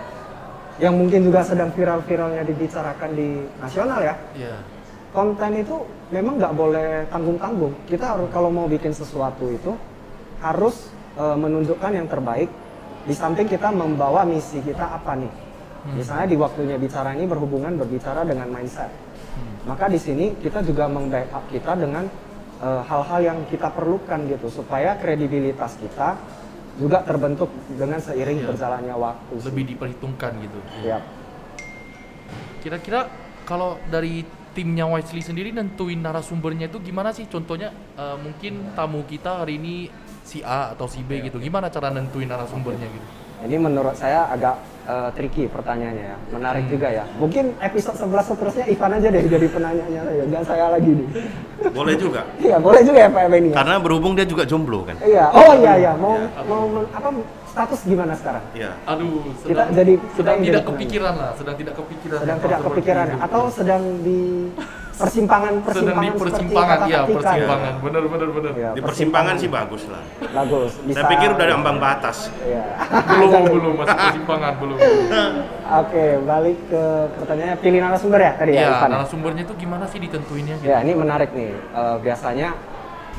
yang 0.77 0.93
mungkin 0.93 1.25
juga 1.25 1.41
sedang 1.41 1.73
viral-viralnya 1.73 2.45
dibicarakan 2.45 3.09
di 3.17 3.41
nasional 3.57 3.97
ya 3.97 4.15
Ya. 4.37 4.61
konten 5.09 5.57
itu 5.57 5.81
memang 6.13 6.37
nggak 6.37 6.53
boleh 6.53 6.89
tanggung-tanggung. 7.09 7.73
Kita 7.89 8.13
harus 8.13 8.29
kalau 8.29 8.53
mau 8.53 8.69
bikin 8.69 8.93
sesuatu 8.93 9.49
itu 9.49 9.73
harus 10.37 10.93
e, 11.17 11.23
menunjukkan 11.33 11.91
yang 11.97 12.05
terbaik. 12.05 12.45
Di 13.07 13.15
samping 13.15 13.47
kita 13.47 13.71
membawa 13.71 14.27
misi 14.27 14.59
kita 14.59 14.83
apa 14.83 15.15
nih. 15.15 15.31
Misalnya 15.95 16.27
di 16.27 16.35
waktunya 16.35 16.75
bicara 16.75 17.15
ini 17.15 17.23
berhubungan 17.23 17.79
berbicara 17.79 18.27
dengan 18.27 18.51
mindset. 18.51 18.91
Maka 19.63 19.87
di 19.87 19.95
sini 19.95 20.35
kita 20.35 20.59
juga 20.59 20.91
meng-backup 20.91 21.47
kita 21.47 21.79
dengan 21.79 22.11
e, 22.59 22.67
hal-hal 22.83 23.19
yang 23.23 23.39
kita 23.47 23.71
perlukan 23.71 24.27
gitu 24.27 24.51
supaya 24.51 24.99
kredibilitas 24.99 25.79
kita 25.79 26.19
juga 26.75 27.03
terbentuk 27.07 27.47
dengan 27.71 28.03
seiring 28.03 28.43
Iya. 28.43 28.47
berjalannya 28.51 28.95
waktu. 28.99 29.33
sih. 29.39 29.47
Lebih 29.47 29.63
diperhitungkan 29.75 30.31
gitu. 30.43 30.59
Yap. 30.83 31.03
Kira-kira 32.59 33.07
kalau 33.47 33.79
dari 33.87 34.27
timnya 34.57 34.89
Wisely 34.89 35.21
sendiri 35.21 35.53
nentuin 35.53 36.01
narasumbernya 36.01 36.73
itu 36.73 36.81
gimana 36.81 37.13
sih? 37.13 37.29
Contohnya 37.29 37.69
eh, 37.93 38.17
mungkin 38.17 38.73
tamu 38.73 39.05
kita 39.05 39.45
hari 39.45 39.61
ini 39.61 39.85
si 40.25 40.41
A 40.41 40.73
atau 40.73 40.89
si 40.89 41.05
B 41.05 41.21
gitu. 41.21 41.37
Gimana 41.37 41.69
cara 41.69 41.93
nentuin 41.93 42.25
narasumbernya 42.25 42.89
gitu? 42.89 43.26
Ini 43.37 43.55
menurut 43.55 43.93
saya 43.93 44.25
agak 44.27 44.55
eh, 44.83 45.09
tricky 45.13 45.45
pertanyaannya 45.45 46.05
ya, 46.05 46.17
menarik 46.31 46.63
Hmm. 46.65 46.71
juga 46.71 46.87
ya. 46.89 47.03
Mungkin 47.17 47.59
episode 47.59 47.97
11 47.99 48.23
seterusnya 48.25 48.65
Ivan 48.65 48.91
aja 48.93 49.07
deh 49.07 49.19
jadi 49.21 49.47
penanyanya 49.47 50.01
saya, 50.01 50.23
jangan 50.25 50.45
saya 50.47 50.65
lagi 50.71 50.89
nih. 50.89 51.07
Boleh 51.69 51.95
juga. 51.95 52.21
Iya 52.47 52.57
boleh 52.57 52.81
juga 52.81 52.99
ya 53.03 53.09
Pak 53.11 53.23
Benny. 53.27 53.49
Ya? 53.51 53.55
Karena 53.59 53.75
berhubung 53.77 54.13
dia 54.15 54.23
juga 54.23 54.41
jomblo 54.41 54.87
kan. 54.87 54.95
Iya, 54.99 55.25
oh 55.29 55.51
iya 55.53 55.73
iya, 55.77 55.91
mau 55.93 56.15
Iya. 56.15 56.41
mau 56.45 56.61
men- 56.65 56.89
apa 56.89 57.09
status 57.47 57.79
gimana 57.83 58.13
sekarang? 58.15 58.43
Iya. 58.53 58.71
Aduh, 58.85 59.27
Kita 59.43 59.63
jadi 59.69 59.93
sedang 60.15 60.35
tidak 60.39 60.63
jadi 60.63 60.69
kepikiran 60.71 61.13
lah, 61.13 61.31
sedang 61.35 61.55
tidak 61.57 61.73
kepikiran. 61.75 62.19
Sedang 62.23 62.39
tidak 62.39 62.59
kepikiran 62.63 63.07
atau 63.19 63.41
sedang 63.51 63.81
di 64.01 64.19
persimpangan 64.97 65.53
sedang 65.53 65.65
persimpangan 65.69 66.01
di 66.01 66.19
persimpangan, 66.19 66.77
iya 66.89 66.99
kata-kata 67.05 67.15
persimpangan, 67.21 67.73
bener 67.85 68.03
bener 68.09 68.29
bener. 68.33 68.51
Iya, 68.57 68.69
Di 68.73 68.81
persimpangan 68.81 69.35
sih 69.37 69.49
bagus 69.49 69.83
lah. 69.87 70.03
Bagus. 70.33 70.71
Bisa, 70.81 70.97
Saya 70.97 71.11
pikir 71.13 71.29
udah 71.37 71.45
ada 71.45 71.55
ambang 71.55 71.77
batas. 71.77 72.17
Iya. 72.41 72.63
Belum 73.17 73.43
belum 73.47 73.73
masih 73.77 73.97
persimpangan 73.97 74.53
belum. 74.57 74.77
Oke, 75.81 76.05
balik 76.25 76.57
ke 76.71 76.83
pertanyaannya 77.21 77.57
pilih 77.61 77.79
narasumber 77.83 78.19
ya 78.23 78.31
tadi 78.39 78.51
ya, 78.55 78.61
Ivan. 78.71 78.89
narasumbernya 78.97 79.43
itu 79.45 79.53
gimana 79.59 79.85
sih 79.85 79.99
ditentuinnya 80.01 80.55
gitu? 80.63 80.69
Ya, 80.71 80.77
ini 80.81 80.93
menarik 80.95 81.29
nih. 81.35 81.51
Eh, 81.53 81.97
biasanya 82.01 82.49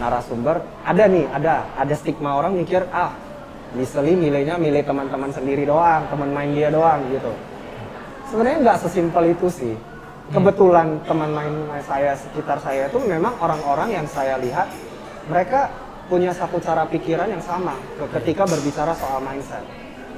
narasumber 0.02 0.64
ada 0.82 1.04
nih, 1.06 1.25
ada 1.30 1.68
ada 1.76 1.94
stigma 1.94 2.35
orang 2.38 2.56
mikir 2.56 2.87
ah 2.90 3.12
Miseli 3.68 4.16
milihnya 4.16 4.56
milih 4.56 4.80
teman-teman 4.80 5.28
sendiri 5.28 5.68
doang, 5.68 6.08
teman 6.08 6.32
main 6.32 6.56
dia 6.56 6.73
doang 6.73 7.04
gitu. 7.12 7.28
Sebenarnya 8.32 8.58
nggak 8.64 8.78
sesimpel 8.80 9.37
itu 9.37 9.49
sih. 9.52 9.75
Kebetulan 10.28 11.00
teman 11.08 11.32
main 11.32 11.54
saya 11.88 12.12
sekitar 12.12 12.61
saya 12.61 12.92
itu 12.92 13.00
memang 13.00 13.32
orang-orang 13.40 13.97
yang 13.97 14.04
saya 14.04 14.37
lihat 14.37 14.68
mereka 15.25 15.73
punya 16.04 16.37
satu 16.37 16.61
cara 16.61 16.85
pikiran 16.85 17.32
yang 17.32 17.40
sama 17.40 17.73
ke- 17.97 18.12
ketika 18.20 18.44
berbicara 18.44 18.92
soal 18.92 19.25
mindset. 19.25 19.64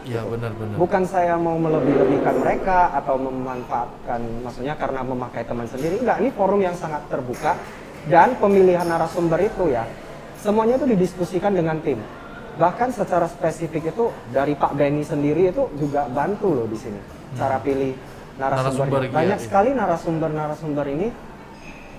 Iya 0.03 0.27
benar 0.27 0.51
benar. 0.59 0.75
Bukan 0.83 1.03
saya 1.07 1.39
mau 1.39 1.55
melebih-lebihkan 1.63 2.43
mereka 2.43 2.91
atau 2.99 3.23
memanfaatkan, 3.23 4.19
maksudnya 4.43 4.75
karena 4.75 5.07
memakai 5.07 5.47
teman 5.47 5.71
sendiri. 5.71 6.03
Enggak, 6.03 6.19
ini 6.19 6.31
forum 6.35 6.59
yang 6.59 6.75
sangat 6.75 7.07
terbuka 7.07 7.55
dan 8.11 8.35
pemilihan 8.41 8.87
narasumber 8.91 9.39
itu 9.47 9.71
ya, 9.71 9.87
semuanya 10.43 10.75
itu 10.81 10.91
didiskusikan 10.91 11.55
dengan 11.55 11.79
tim. 11.87 12.03
Bahkan 12.59 12.91
secara 12.91 13.31
spesifik 13.31 13.95
itu 13.95 14.11
dari 14.35 14.59
Pak 14.59 14.75
Benny 14.75 15.07
sendiri 15.07 15.55
itu 15.55 15.71
juga 15.79 16.11
bantu 16.11 16.51
loh 16.51 16.67
di 16.67 16.75
sini 16.75 16.99
cara 17.39 17.63
pilih 17.63 17.95
Narasumber, 18.39 18.69
narasumber. 18.71 19.01
iya, 19.03 19.13
Banyak 19.13 19.39
iya. 19.39 19.45
sekali 19.45 19.71
narasumber-narasumber 19.75 20.87
ini 20.91 21.09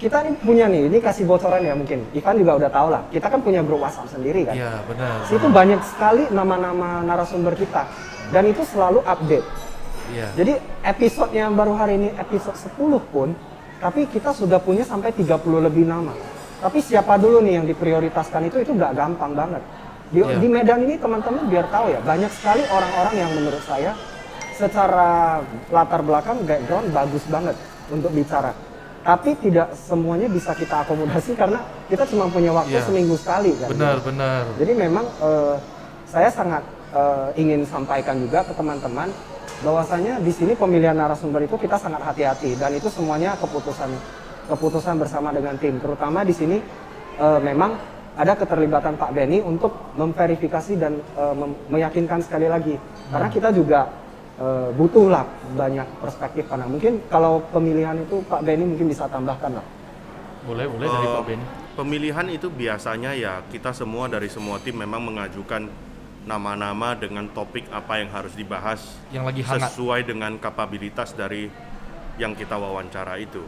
kita 0.01 0.17
ini 0.25 0.33
punya 0.41 0.65
nih, 0.65 0.89
ini 0.89 0.97
kasih 0.97 1.29
bocoran 1.29 1.61
ya 1.61 1.77
mungkin. 1.77 2.01
Ivan 2.09 2.35
juga 2.41 2.57
udah 2.57 2.69
tahu 2.73 2.87
lah. 2.89 3.01
Kita 3.13 3.29
kan 3.29 3.37
punya 3.45 3.61
grup 3.61 3.85
WhatsApp 3.85 4.09
sendiri 4.09 4.49
kan. 4.49 4.57
Iya 4.57 4.81
benar. 4.89 5.29
Situ 5.29 5.45
banyak 5.45 5.77
sekali 5.85 6.25
nama-nama 6.33 7.05
narasumber 7.05 7.53
kita 7.53 7.85
dan 8.33 8.49
itu 8.49 8.65
selalu 8.65 9.05
update. 9.05 9.45
Iya. 10.09 10.27
Jadi 10.33 10.53
episode 10.81 11.31
yang 11.37 11.53
baru 11.53 11.77
hari 11.77 12.01
ini 12.01 12.09
episode 12.17 12.57
10 12.57 12.81
pun 13.13 13.29
tapi 13.77 14.09
kita 14.09 14.33
sudah 14.33 14.57
punya 14.57 14.81
sampai 14.81 15.13
30 15.13 15.37
lebih 15.61 15.85
nama. 15.85 16.17
Tapi 16.61 16.81
siapa 16.81 17.21
dulu 17.21 17.37
nih 17.41 17.61
yang 17.61 17.65
diprioritaskan 17.69 18.49
itu 18.49 18.57
itu 18.57 18.73
nggak 18.73 18.97
gampang 18.97 19.37
banget. 19.37 19.61
Di, 20.09 20.19
Iya. 20.19 20.37
di 20.41 20.47
Medan 20.49 20.81
ini 20.81 20.97
teman-teman 20.97 21.45
biar 21.45 21.69
tahu 21.69 21.93
ya 21.93 22.01
banyak 22.01 22.27
sekali 22.33 22.65
orang-orang 22.67 23.15
yang 23.15 23.29
menurut 23.31 23.63
saya 23.63 23.93
secara 24.55 25.39
latar 25.67 26.01
belakang 26.01 26.43
background 26.43 26.87
bagus 26.91 27.23
banget 27.27 27.55
untuk 27.87 28.11
bicara. 28.11 28.51
Tapi 29.01 29.33
tidak 29.41 29.73
semuanya 29.73 30.29
bisa 30.29 30.53
kita 30.53 30.85
akomodasi 30.85 31.33
karena 31.33 31.57
kita 31.89 32.05
cuma 32.05 32.29
punya 32.29 32.53
waktu 32.53 32.77
Iya. 32.77 32.85
seminggu 32.85 33.17
sekali 33.17 33.57
kan. 33.57 33.73
Benar 33.73 33.97
benar. 33.99 34.43
Jadi 34.61 34.73
memang 34.77 35.05
eh, 35.17 35.55
saya 36.05 36.29
sangat 36.29 36.61
eh, 36.93 37.41
ingin 37.41 37.65
sampaikan 37.65 38.21
juga 38.21 38.45
ke 38.45 38.53
teman-teman 38.53 39.09
bahwasanya 39.65 40.21
di 40.21 40.29
sini 40.29 40.53
pemilihan 40.53 40.93
narasumber 40.93 41.45
itu 41.45 41.57
kita 41.57 41.77
sangat 41.77 42.01
hati-hati 42.01 42.53
dan 42.57 42.73
itu 42.73 42.89
semuanya 42.89 43.33
keputusan 43.41 43.89
keputusan 44.45 45.01
bersama 45.01 45.33
dengan 45.33 45.57
tim. 45.57 45.81
Terutama 45.81 46.21
di 46.21 46.37
sini 46.37 46.61
eh, 47.17 47.39
memang 47.41 47.73
ada 48.11 48.37
keterlibatan 48.37 49.01
Pak 49.01 49.17
Benny 49.17 49.41
untuk 49.41 49.71
memverifikasi 49.95 50.73
dan 50.75 50.99
mem- 51.31 51.55
meyakinkan 51.71 52.19
sekali 52.19 52.43
lagi 52.45 52.75
karena 53.07 53.31
kita 53.31 53.55
juga 53.55 53.87
eh, 54.41 54.69
butuh 54.73 55.07
lah 55.07 55.23
banyak 55.53 55.85
perspektif 56.01 56.49
karena 56.49 56.65
mungkin 56.65 56.97
kalau 57.07 57.45
pemilihan 57.47 57.93
itu 57.95 58.25
Pak 58.25 58.41
Benny 58.41 58.65
mungkin 58.65 58.89
bisa 58.89 59.05
tambahkan 59.05 59.53
lah. 59.53 59.65
Boleh 60.41 60.65
boleh 60.65 60.87
dari 60.87 61.05
Eh, 61.05 61.13
Pak 61.13 61.23
Benny. 61.23 61.45
Pemilihan 61.71 62.27
itu 62.27 62.51
biasanya 62.51 63.15
ya 63.15 63.39
kita 63.47 63.71
semua 63.71 64.05
dari 64.05 64.27
semua 64.27 64.59
tim 64.59 64.75
memang 64.75 64.99
mengajukan 64.99 65.69
nama-nama 66.21 66.93
dengan 66.93 67.25
topik 67.27 67.65
apa 67.71 67.97
yang 67.97 68.11
harus 68.11 68.35
dibahas 68.35 68.99
Yang 69.09 69.23
lagi 69.25 69.41
hangat. 69.41 69.69
sesuai 69.71 69.99
dengan 70.03 70.31
kapabilitas 70.37 71.13
dari 71.13 71.49
yang 72.17 72.35
kita 72.35 72.53
wawancara 72.53 73.17
itu. 73.17 73.41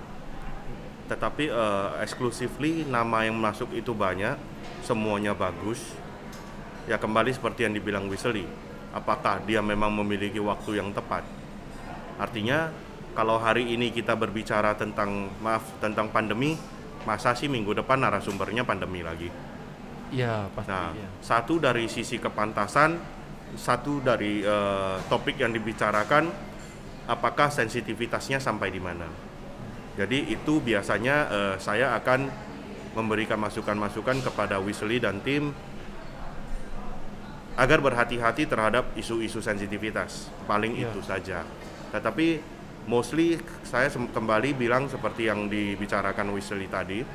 Tetapi 1.05 1.45
eh, 1.45 1.89
exclusively 1.99 2.87
nama 2.87 3.27
yang 3.27 3.35
masuk 3.35 3.73
itu 3.73 3.91
banyak, 3.91 4.39
semuanya 4.81 5.35
bagus. 5.35 5.83
Ya 6.83 6.95
kembali 6.95 7.31
seperti 7.31 7.63
yang 7.63 7.73
dibilang 7.73 8.07
Wisely, 8.07 8.43
apakah 8.93 9.41
dia 9.43 9.59
memang 9.59 9.89
memiliki 9.89 10.37
waktu 10.37 10.79
yang 10.79 10.93
tepat? 10.93 11.25
Artinya 12.21 12.69
kalau 13.17 13.41
hari 13.41 13.73
ini 13.73 13.89
kita 13.89 14.13
berbicara 14.13 14.77
tentang 14.77 15.33
maaf 15.41 15.65
tentang 15.81 16.13
pandemi, 16.13 16.55
masa 17.03 17.33
sih 17.33 17.49
minggu 17.49 17.73
depan 17.73 17.99
narasumbernya 17.99 18.63
pandemi 18.63 19.01
lagi? 19.01 19.29
Iya 20.13 20.47
pasti. 20.53 20.69
Nah, 20.69 20.93
iya. 20.93 21.09
satu 21.25 21.57
dari 21.57 21.89
sisi 21.89 22.21
kepantasan, 22.21 23.01
satu 23.57 24.01
dari 24.05 24.45
eh, 24.45 24.95
topik 25.09 25.41
yang 25.41 25.49
dibicarakan, 25.49 26.29
apakah 27.09 27.49
sensitivitasnya 27.49 28.37
sampai 28.37 28.69
di 28.69 28.81
mana? 28.81 29.09
Jadi 29.97 30.29
itu 30.29 30.61
biasanya 30.61 31.15
eh, 31.29 31.55
saya 31.57 31.97
akan 31.97 32.29
memberikan 32.93 33.41
masukan-masukan 33.41 34.21
kepada 34.21 34.61
Wesley 34.61 35.01
dan 35.01 35.17
tim 35.25 35.49
agar 37.53 37.79
berhati-hati 37.79 38.49
terhadap 38.49 38.89
isu-isu 38.97 39.37
sensitivitas. 39.37 40.33
Paling 40.49 40.73
Iya. 40.73 40.89
itu 40.89 40.99
saja. 41.05 41.45
Tetapi 41.93 42.41
mostly 42.89 43.37
saya 43.61 43.87
kembali 43.93 44.57
bilang 44.57 44.89
seperti 44.89 45.29
yang 45.29 45.45
dibicarakan 45.47 46.33
Wesley 46.33 46.65
tadi. 46.65 47.05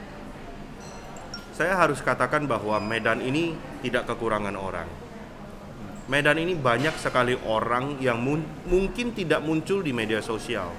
Saya 1.58 1.74
harus 1.74 1.98
katakan 1.98 2.46
bahwa 2.46 2.78
Medan 2.78 3.18
ini 3.18 3.58
tidak 3.82 4.06
kekurangan 4.06 4.54
orang. 4.54 4.86
Medan 6.06 6.38
ini 6.38 6.54
banyak 6.54 6.94
sekali 6.96 7.34
orang 7.44 7.98
yang 7.98 8.22
mun- 8.22 8.46
mungkin 8.64 9.10
tidak 9.12 9.42
muncul 9.42 9.82
di 9.82 9.90
media 9.90 10.22
sosial. 10.22 10.70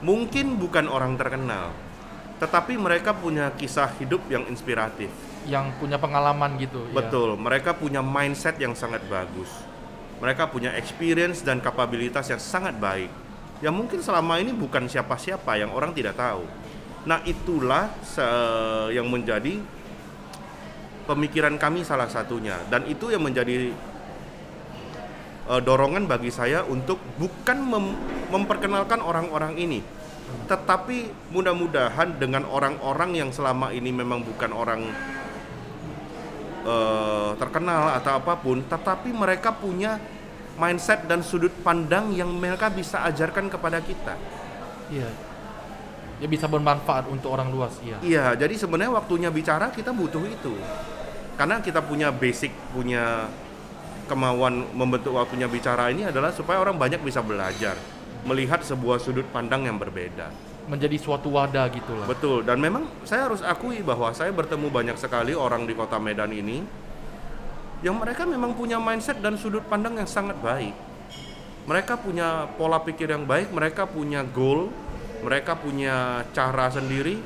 Mungkin 0.00 0.56
bukan 0.56 0.88
orang 0.88 1.14
terkenal, 1.20 1.76
tetapi 2.40 2.76
mereka 2.80 3.12
punya 3.12 3.52
kisah 3.52 3.92
hidup 4.00 4.24
yang 4.32 4.48
inspiratif. 4.48 5.12
Yang 5.46 5.78
punya 5.78 5.96
pengalaman 5.96 6.58
gitu. 6.58 6.82
ya. 6.90 7.02
Betul, 7.02 7.38
mereka 7.38 7.70
punya 7.72 8.02
mindset 8.02 8.58
yang 8.58 8.74
sangat 8.74 9.06
bagus. 9.06 9.48
Mereka 10.18 10.50
punya 10.50 10.74
experience 10.74 11.40
dan 11.46 11.62
kapabilitas 11.62 12.26
yang 12.26 12.42
sangat 12.42 12.74
baik. 12.76 13.08
Yang 13.62 13.74
mungkin 13.74 13.98
selama 14.02 14.36
ini 14.42 14.52
bukan 14.52 14.90
siapa-siapa 14.90 15.56
yang 15.56 15.70
orang 15.72 15.94
tidak 15.94 16.18
tahu. 16.18 16.44
Nah, 17.06 17.22
itulah 17.22 17.86
yang 18.90 19.06
menjadi 19.06 19.62
pemikiran 21.06 21.54
kami 21.54 21.86
salah 21.86 22.10
satunya 22.10 22.58
dan 22.66 22.82
itu 22.90 23.14
yang 23.14 23.22
menjadi 23.22 23.70
eh, 25.46 25.60
dorongan 25.62 26.10
bagi 26.10 26.34
saya 26.34 26.66
untuk 26.66 26.98
bukan 27.14 27.62
mem- 27.62 27.98
memperkenalkan 28.34 28.98
orang-orang 28.98 29.54
ini, 29.54 29.80
tetapi 30.50 31.30
mudah-mudahan 31.30 32.18
dengan 32.18 32.42
orang-orang 32.50 33.14
yang 33.14 33.30
selama 33.30 33.70
ini 33.70 33.94
memang 33.94 34.26
bukan 34.26 34.50
orang 34.50 34.82
eh, 36.66 37.30
terkenal 37.38 37.94
atau 38.02 38.18
apa 38.18 38.34
pun, 38.42 38.58
tetapi 38.66 39.14
mereka 39.14 39.54
punya 39.54 40.02
mindset 40.58 41.06
dan 41.06 41.22
sudut 41.22 41.52
pandang 41.62 42.10
yang 42.16 42.28
mereka 42.32 42.72
bisa 42.72 43.06
ajarkan 43.06 43.46
kepada 43.46 43.78
kita. 43.78 44.18
Iya. 44.90 45.08
Ya 46.16 46.26
bisa 46.26 46.48
bermanfaat 46.48 47.12
untuk 47.12 47.28
orang 47.28 47.52
luas, 47.52 47.76
iya. 47.84 48.00
Iya, 48.00 48.24
jadi 48.40 48.56
sebenarnya 48.56 48.92
waktunya 48.96 49.28
bicara 49.28 49.68
kita 49.68 49.92
butuh 49.92 50.24
itu. 50.24 50.56
Karena 51.36 51.60
kita 51.60 51.84
punya 51.84 52.08
basic, 52.08 52.48
punya 52.72 53.28
kemauan 54.08 54.64
membentuk 54.72 55.12
waktunya 55.12 55.44
bicara 55.44 55.92
ini 55.92 56.08
adalah 56.08 56.32
supaya 56.32 56.62
orang 56.62 56.80
banyak 56.80 57.04
bisa 57.04 57.20
belajar, 57.20 57.76
melihat 58.24 58.64
sebuah 58.64 58.96
sudut 58.96 59.28
pandang 59.28 59.68
yang 59.68 59.76
berbeda. 59.76 60.32
Menjadi 60.66 60.98
suatu 60.98 61.30
wadah 61.30 61.70
gitu 61.70 61.94
lah. 61.94 62.06
Betul, 62.10 62.42
dan 62.42 62.58
memang 62.58 62.90
saya 63.06 63.30
harus 63.30 63.38
akui 63.38 63.86
bahwa 63.86 64.10
saya 64.10 64.34
bertemu 64.34 64.66
banyak 64.66 64.98
sekali 64.98 65.30
orang 65.30 65.62
di 65.62 65.78
kota 65.78 65.94
Medan 66.02 66.34
ini 66.34 66.66
yang 67.84 68.02
mereka 68.02 68.26
memang 68.26 68.50
punya 68.56 68.80
mindset 68.82 69.22
dan 69.22 69.38
sudut 69.38 69.62
pandang 69.70 69.94
yang 69.94 70.08
sangat 70.10 70.34
baik. 70.42 70.74
Mereka 71.66 71.98
punya 72.02 72.50
pola 72.58 72.82
pikir 72.82 73.10
yang 73.10 73.22
baik, 73.26 73.54
mereka 73.54 73.86
punya 73.86 74.26
goal, 74.26 74.70
mereka 75.22 75.54
punya 75.54 76.26
cara 76.30 76.66
sendiri 76.66 77.18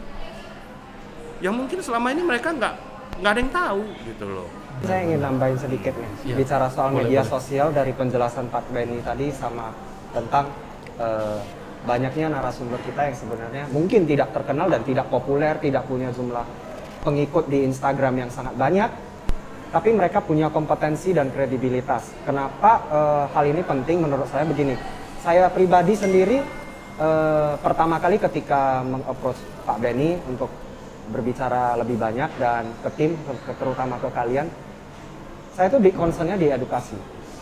yang 1.40 1.56
mungkin 1.56 1.80
selama 1.80 2.12
ini 2.12 2.20
mereka 2.20 2.52
nggak 2.52 2.74
nggak 3.20 3.30
ada 3.32 3.40
yang 3.40 3.52
tahu 3.52 3.82
gitu 4.04 4.24
loh. 4.28 4.48
Saya 4.80 5.00
ingin 5.04 5.20
nambahin 5.20 5.56
sedikit 5.60 5.92
nih, 5.92 6.32
Iya. 6.32 6.34
bicara 6.40 6.66
soal 6.72 6.92
Boleh, 6.92 7.04
media 7.04 7.20
boleh. 7.20 7.32
sosial 7.32 7.68
dari 7.72 7.92
penjelasan 7.92 8.48
Pak 8.48 8.64
Benny 8.72 9.00
tadi 9.00 9.28
sama 9.28 9.72
tentang 10.12 10.48
eh, 10.96 11.40
banyaknya 11.84 12.28
narasumber 12.28 12.76
kita 12.84 13.08
yang 13.08 13.16
sebenarnya 13.16 13.64
mungkin 13.72 14.04
tidak 14.04 14.36
terkenal 14.36 14.68
dan 14.68 14.84
tidak 14.84 15.08
populer, 15.08 15.56
tidak 15.56 15.88
punya 15.88 16.12
jumlah 16.12 16.44
pengikut 17.00 17.48
di 17.48 17.64
Instagram 17.64 18.26
yang 18.26 18.30
sangat 18.30 18.52
banyak, 18.56 18.90
tapi 19.72 19.94
mereka 19.96 20.20
punya 20.20 20.52
kompetensi 20.52 21.16
dan 21.16 21.32
kredibilitas. 21.32 22.12
Kenapa 22.28 22.70
eh, 22.90 23.24
hal 23.32 23.44
ini 23.48 23.62
penting 23.64 24.04
menurut 24.04 24.28
saya 24.28 24.44
begini? 24.44 24.76
Saya 25.24 25.48
pribadi 25.48 25.96
sendiri 25.96 26.38
eh, 27.00 27.52
pertama 27.60 27.96
kali 27.96 28.20
ketika 28.20 28.84
mengapproach 28.84 29.40
Pak 29.64 29.78
Benny 29.80 30.20
untuk 30.28 30.52
berbicara 31.10 31.74
lebih 31.80 31.98
banyak 31.98 32.30
dan 32.38 32.70
ke 32.86 32.90
tim, 32.94 33.10
terutama 33.58 33.98
ke 33.98 34.08
kalian, 34.14 34.46
saya 35.56 35.66
tuh 35.66 35.82
di 35.82 35.90
concernnya 35.90 36.38
di 36.38 36.46
edukasi, 36.46 36.94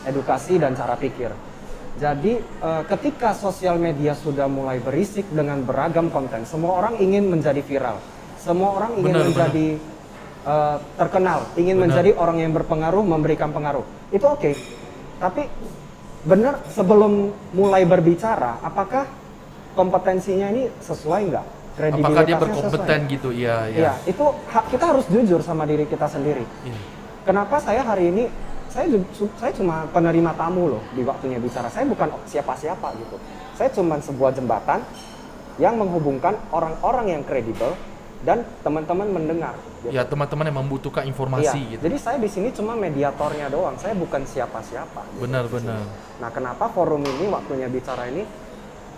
edukasi 0.09 0.57
dan 0.57 0.73
cara 0.73 0.97
pikir. 0.97 1.29
Jadi 1.99 2.39
eh, 2.39 2.83
ketika 2.87 3.35
sosial 3.35 3.75
media 3.75 4.15
sudah 4.15 4.47
mulai 4.47 4.79
berisik 4.79 5.27
dengan 5.35 5.67
beragam 5.67 6.15
konten, 6.15 6.47
semua 6.47 6.79
orang 6.79 6.95
ingin 7.03 7.27
menjadi 7.27 7.59
viral, 7.59 7.99
semua 8.39 8.79
orang 8.79 9.03
ingin 9.03 9.15
Benar, 9.19 9.27
menjadi 9.27 9.67
eh, 10.47 10.77
terkenal, 10.95 11.41
ingin 11.59 11.75
Benar. 11.75 11.85
menjadi 11.91 12.11
orang 12.15 12.39
yang 12.39 12.55
berpengaruh, 12.55 13.03
memberikan 13.03 13.51
pengaruh. 13.51 13.83
Itu 14.15 14.31
oke, 14.31 14.55
tapi 15.19 15.51
benar 16.23 16.63
sebelum 16.71 17.35
mulai 17.51 17.83
berbicara, 17.83 18.63
apakah 18.63 19.11
kompetensinya 19.75 20.55
ini 20.55 20.71
sesuai 20.79 21.21
nggak? 21.35 21.47
Apakah 21.79 22.23
dia 22.27 22.39
berkompeten 22.39 23.01
sesuai? 23.07 23.13
gitu? 23.15 23.29
Iya, 23.31 23.57
iya. 23.71 23.79
Iya, 23.79 23.93
itu 24.11 24.25
kita 24.71 24.85
harus 24.87 25.07
jujur 25.11 25.43
sama 25.43 25.63
diri 25.67 25.87
kita 25.87 26.11
sendiri. 26.11 26.43
Iya. 26.67 26.79
Kenapa 27.23 27.63
saya 27.63 27.87
hari 27.87 28.11
ini 28.11 28.25
saya 28.69 28.87
saya 29.41 29.53
cuma 29.53 29.89
penerima 29.91 30.33
tamu 30.37 30.77
loh 30.77 30.83
di 30.93 31.03
waktunya 31.03 31.41
bicara. 31.41 31.73
Saya 31.73 31.89
bukan 31.89 32.13
siapa-siapa 32.29 32.89
gitu. 33.01 33.17
Saya 33.57 33.69
cuma 33.73 33.97
sebuah 33.99 34.37
jembatan 34.37 34.85
yang 35.59 35.75
menghubungkan 35.75 36.39
orang-orang 36.55 37.19
yang 37.19 37.23
kredibel 37.27 37.75
dan 38.23 38.43
teman-teman 38.67 39.09
mendengar. 39.11 39.55
gitu. 39.83 39.95
Ya, 39.95 40.03
teman-teman 40.03 40.51
yang 40.51 40.59
membutuhkan 40.63 41.07
informasi 41.07 41.79
gitu. 41.79 41.83
Jadi 41.87 41.97
saya 41.99 42.19
di 42.19 42.27
sini 42.31 42.51
cuma 42.51 42.75
mediatornya 42.75 43.47
doang. 43.51 43.79
Saya 43.79 43.95
bukan 43.95 44.27
siapa-siapa. 44.27 45.07
gitu. 45.15 45.23
Benar, 45.27 45.47
benar. 45.47 45.83
Nah, 46.19 46.31
kenapa 46.35 46.67
forum 46.71 47.03
ini 47.07 47.31
waktunya 47.31 47.71
bicara 47.71 48.11
ini 48.11 48.27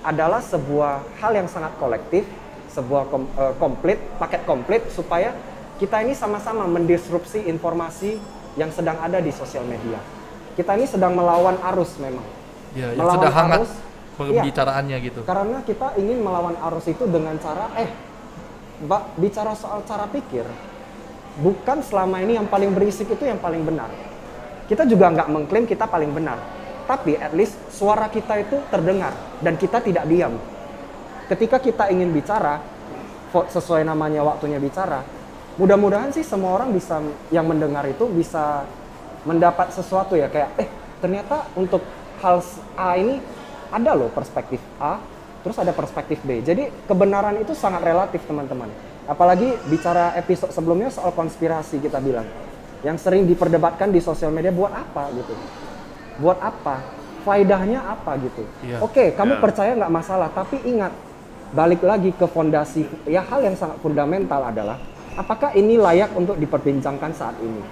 adalah 0.00 0.40
sebuah 0.40 1.20
hal 1.20 1.32
yang 1.36 1.48
sangat 1.48 1.76
kolektif, 1.76 2.24
sebuah 2.72 3.12
kom- 3.12 3.28
eh, 3.36 3.54
komplit, 3.60 4.00
paket 4.16 4.42
komplit 4.48 4.82
supaya 4.88 5.36
kita 5.76 6.00
ini 6.00 6.16
sama-sama 6.16 6.64
mendisrupsi 6.64 7.44
informasi 7.44 8.16
yang 8.58 8.70
sedang 8.74 8.98
ada 8.98 9.18
di 9.22 9.30
sosial 9.30 9.62
media. 9.66 9.98
Kita 10.58 10.74
ini 10.74 10.86
sedang 10.88 11.14
melawan 11.14 11.58
arus 11.74 11.94
memang. 12.02 12.26
Ya, 12.74 12.94
yang 12.94 13.06
Melawan 13.06 13.16
sudah 13.18 13.32
hangat 13.34 13.58
arus, 13.62 13.72
pembicaraannya 14.18 14.96
gitu. 15.02 15.20
Karena 15.26 15.58
kita 15.66 15.94
ingin 15.98 16.18
melawan 16.22 16.56
arus 16.70 16.86
itu 16.90 17.04
dengan 17.06 17.34
cara 17.38 17.70
eh 17.78 17.90
Mbak 18.80 19.20
bicara 19.20 19.52
soal 19.52 19.84
cara 19.84 20.08
pikir 20.08 20.48
bukan 21.38 21.78
selama 21.84 22.18
ini 22.24 22.34
yang 22.40 22.48
paling 22.48 22.74
berisik 22.74 23.12
itu 23.12 23.22
yang 23.28 23.38
paling 23.38 23.62
benar. 23.62 23.92
Kita 24.66 24.86
juga 24.86 25.10
nggak 25.10 25.28
mengklaim 25.30 25.66
kita 25.66 25.86
paling 25.86 26.10
benar, 26.14 26.38
tapi 26.86 27.18
at 27.18 27.34
least 27.34 27.58
suara 27.70 28.06
kita 28.06 28.38
itu 28.38 28.56
terdengar 28.70 29.14
dan 29.42 29.54
kita 29.58 29.82
tidak 29.82 30.06
diam. 30.06 30.38
Ketika 31.26 31.58
kita 31.62 31.90
ingin 31.90 32.10
bicara 32.10 32.62
sesuai 33.30 33.86
namanya 33.86 34.22
waktunya 34.26 34.58
bicara, 34.58 35.02
mudah-mudahan 35.56 36.14
sih 36.14 36.22
semua 36.22 36.60
orang 36.60 36.70
bisa 36.70 37.02
yang 37.34 37.46
mendengar 37.48 37.86
itu 37.88 38.06
bisa 38.10 38.68
mendapat 39.26 39.74
sesuatu 39.74 40.14
ya 40.14 40.30
kayak 40.30 40.54
eh 40.60 40.68
ternyata 41.00 41.48
untuk 41.56 41.82
hal 42.20 42.44
A 42.76 42.96
ini 43.00 43.20
ada 43.70 43.94
loh 43.94 44.10
perspektif 44.12 44.58
A, 44.82 44.98
terus 45.40 45.56
ada 45.56 45.70
perspektif 45.70 46.20
B. 46.26 46.42
Jadi 46.42 46.68
kebenaran 46.90 47.38
itu 47.40 47.54
sangat 47.54 47.86
relatif 47.86 48.20
teman-teman. 48.26 48.68
Apalagi 49.06 49.56
bicara 49.70 50.12
episode 50.18 50.50
sebelumnya 50.50 50.90
soal 50.90 51.14
konspirasi 51.14 51.78
kita 51.78 52.02
bilang, 52.02 52.26
yang 52.82 52.98
sering 52.98 53.24
diperdebatkan 53.30 53.94
di 53.94 54.02
sosial 54.02 54.34
media 54.34 54.50
buat 54.50 54.74
apa 54.74 55.08
gitu? 55.14 55.32
Buat 56.20 56.38
apa? 56.42 56.82
Faidahnya 57.22 57.84
apa 57.84 58.16
gitu? 58.20 58.42
Iya. 58.66 58.82
Oke, 58.82 59.14
kamu 59.14 59.38
Ya. 59.38 59.40
percaya 59.40 59.70
nggak 59.78 59.92
masalah, 59.92 60.28
tapi 60.34 60.60
ingat 60.66 60.92
balik 61.54 61.80
lagi 61.86 62.10
ke 62.10 62.26
fondasi. 62.26 62.90
Ya 63.06 63.22
hal 63.22 63.40
yang 63.44 63.54
sangat 63.54 63.78
fundamental 63.80 64.44
adalah 64.44 64.76
apakah 65.18 65.54
ini 65.56 65.80
layak 65.80 66.14
untuk 66.14 66.36
diperbincangkan 66.38 67.10
saat 67.14 67.36
ini? 67.42 67.62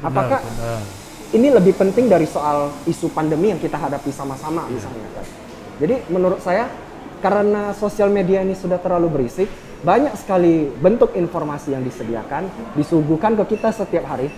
Apakah 0.00 0.40
benar. 0.40 0.82
ini 1.36 1.48
lebih 1.52 1.76
penting 1.76 2.08
dari 2.08 2.24
soal 2.24 2.72
isu 2.88 3.12
pandemi 3.12 3.52
yang 3.52 3.60
kita 3.60 3.76
hadapi 3.76 4.08
sama-sama 4.10 4.64
misalnya 4.72 5.06
kan. 5.12 5.26
Jadi 5.80 5.96
menurut 6.08 6.40
saya 6.40 6.68
karena 7.20 7.76
sosial 7.76 8.08
media 8.08 8.40
ini 8.40 8.56
sudah 8.56 8.80
terlalu 8.80 9.20
berisik, 9.20 9.48
banyak 9.84 10.16
sekali 10.16 10.68
bentuk 10.80 11.12
informasi 11.12 11.76
yang 11.76 11.84
disediakan, 11.84 12.48
disuguhkan 12.76 13.36
ke 13.44 13.56
kita 13.56 13.72
setiap 13.72 14.08
hari. 14.08 14.32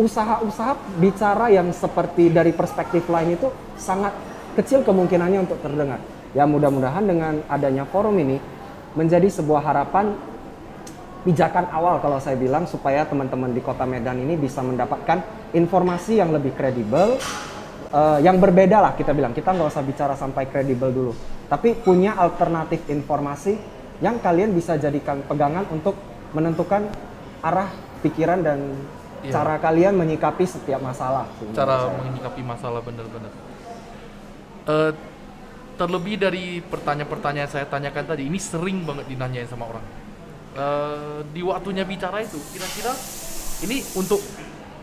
Usaha-usaha 0.00 0.96
bicara 0.96 1.52
yang 1.52 1.68
seperti 1.76 2.32
dari 2.32 2.56
perspektif 2.56 3.04
lain 3.10 3.36
itu 3.36 3.52
sangat 3.76 4.16
kecil 4.56 4.80
kemungkinannya 4.80 5.44
untuk 5.44 5.60
terdengar. 5.60 6.00
Ya 6.32 6.46
mudah-mudahan 6.46 7.04
dengan 7.04 7.42
adanya 7.50 7.84
forum 7.84 8.16
ini 8.16 8.38
menjadi 8.94 9.26
sebuah 9.28 9.60
harapan 9.62 10.14
pijakan 11.20 11.68
awal 11.70 12.00
kalau 12.00 12.16
saya 12.16 12.36
bilang 12.36 12.64
supaya 12.64 13.04
teman-teman 13.04 13.52
di 13.52 13.60
Kota 13.60 13.84
Medan 13.84 14.20
ini 14.20 14.36
bisa 14.40 14.64
mendapatkan 14.64 15.50
informasi 15.52 16.16
yang 16.20 16.32
lebih 16.32 16.56
kredibel, 16.56 17.20
eh, 17.92 18.18
yang 18.24 18.40
berbeda 18.40 18.80
lah 18.80 18.92
kita 18.96 19.12
bilang. 19.12 19.36
Kita 19.36 19.52
nggak 19.52 19.68
usah 19.68 19.84
bicara 19.84 20.14
sampai 20.16 20.48
kredibel 20.48 20.88
dulu. 20.88 21.12
Tapi 21.50 21.76
punya 21.76 22.16
alternatif 22.16 22.86
informasi 22.88 23.58
yang 24.00 24.16
kalian 24.22 24.56
bisa 24.56 24.80
jadikan 24.80 25.20
pegangan 25.26 25.68
untuk 25.68 25.98
menentukan 26.32 26.88
arah 27.44 27.68
pikiran 28.00 28.40
dan 28.40 28.58
Iya. 29.20 29.36
cara 29.36 29.60
kalian 29.60 30.00
menyikapi 30.00 30.48
setiap 30.48 30.80
masalah. 30.80 31.28
cara 31.52 31.92
saya. 31.92 32.00
menyikapi 32.08 32.40
masalah 32.40 32.80
benar-benar. 32.80 33.28
Eh, 34.64 34.92
terlebih 35.76 36.16
dari 36.16 36.64
pertanyaan-pertanyaan 36.64 37.44
yang 37.44 37.52
saya 37.52 37.68
tanyakan 37.68 38.04
tadi, 38.16 38.28
ini 38.28 38.40
sering 38.40 38.80
banget 38.88 39.12
dinanyain 39.12 39.44
sama 39.44 39.68
orang. 39.68 39.84
Eh, 40.50 41.18
di 41.30 41.46
waktunya 41.46 41.86
bicara 41.86 42.18
itu, 42.26 42.34
kira-kira 42.50 42.90
ini 43.62 43.86
untuk 43.94 44.18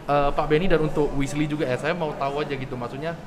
eh, 0.07 0.29
Pak 0.31 0.45
Benny 0.47 0.71
dan 0.71 0.79
untuk 0.79 1.11
Weasley 1.19 1.43
juga 1.43 1.67
ya, 1.67 1.75
saya 1.75 1.91
mau 1.91 2.15
tahu 2.15 2.39
aja 2.39 2.55
gitu, 2.55 2.79
maksudnya 2.79 3.19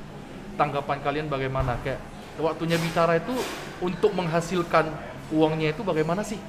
tanggapan 0.57 0.97
kalian 1.05 1.27
bagaimana? 1.29 1.77
Kayak 1.85 2.01
waktunya 2.41 2.81
bicara 2.81 3.21
itu 3.21 3.37
untuk 3.77 4.17
menghasilkan 4.17 4.89
uangnya 5.29 5.69
itu 5.77 5.85
bagaimana 5.85 6.25
sih? 6.25 6.41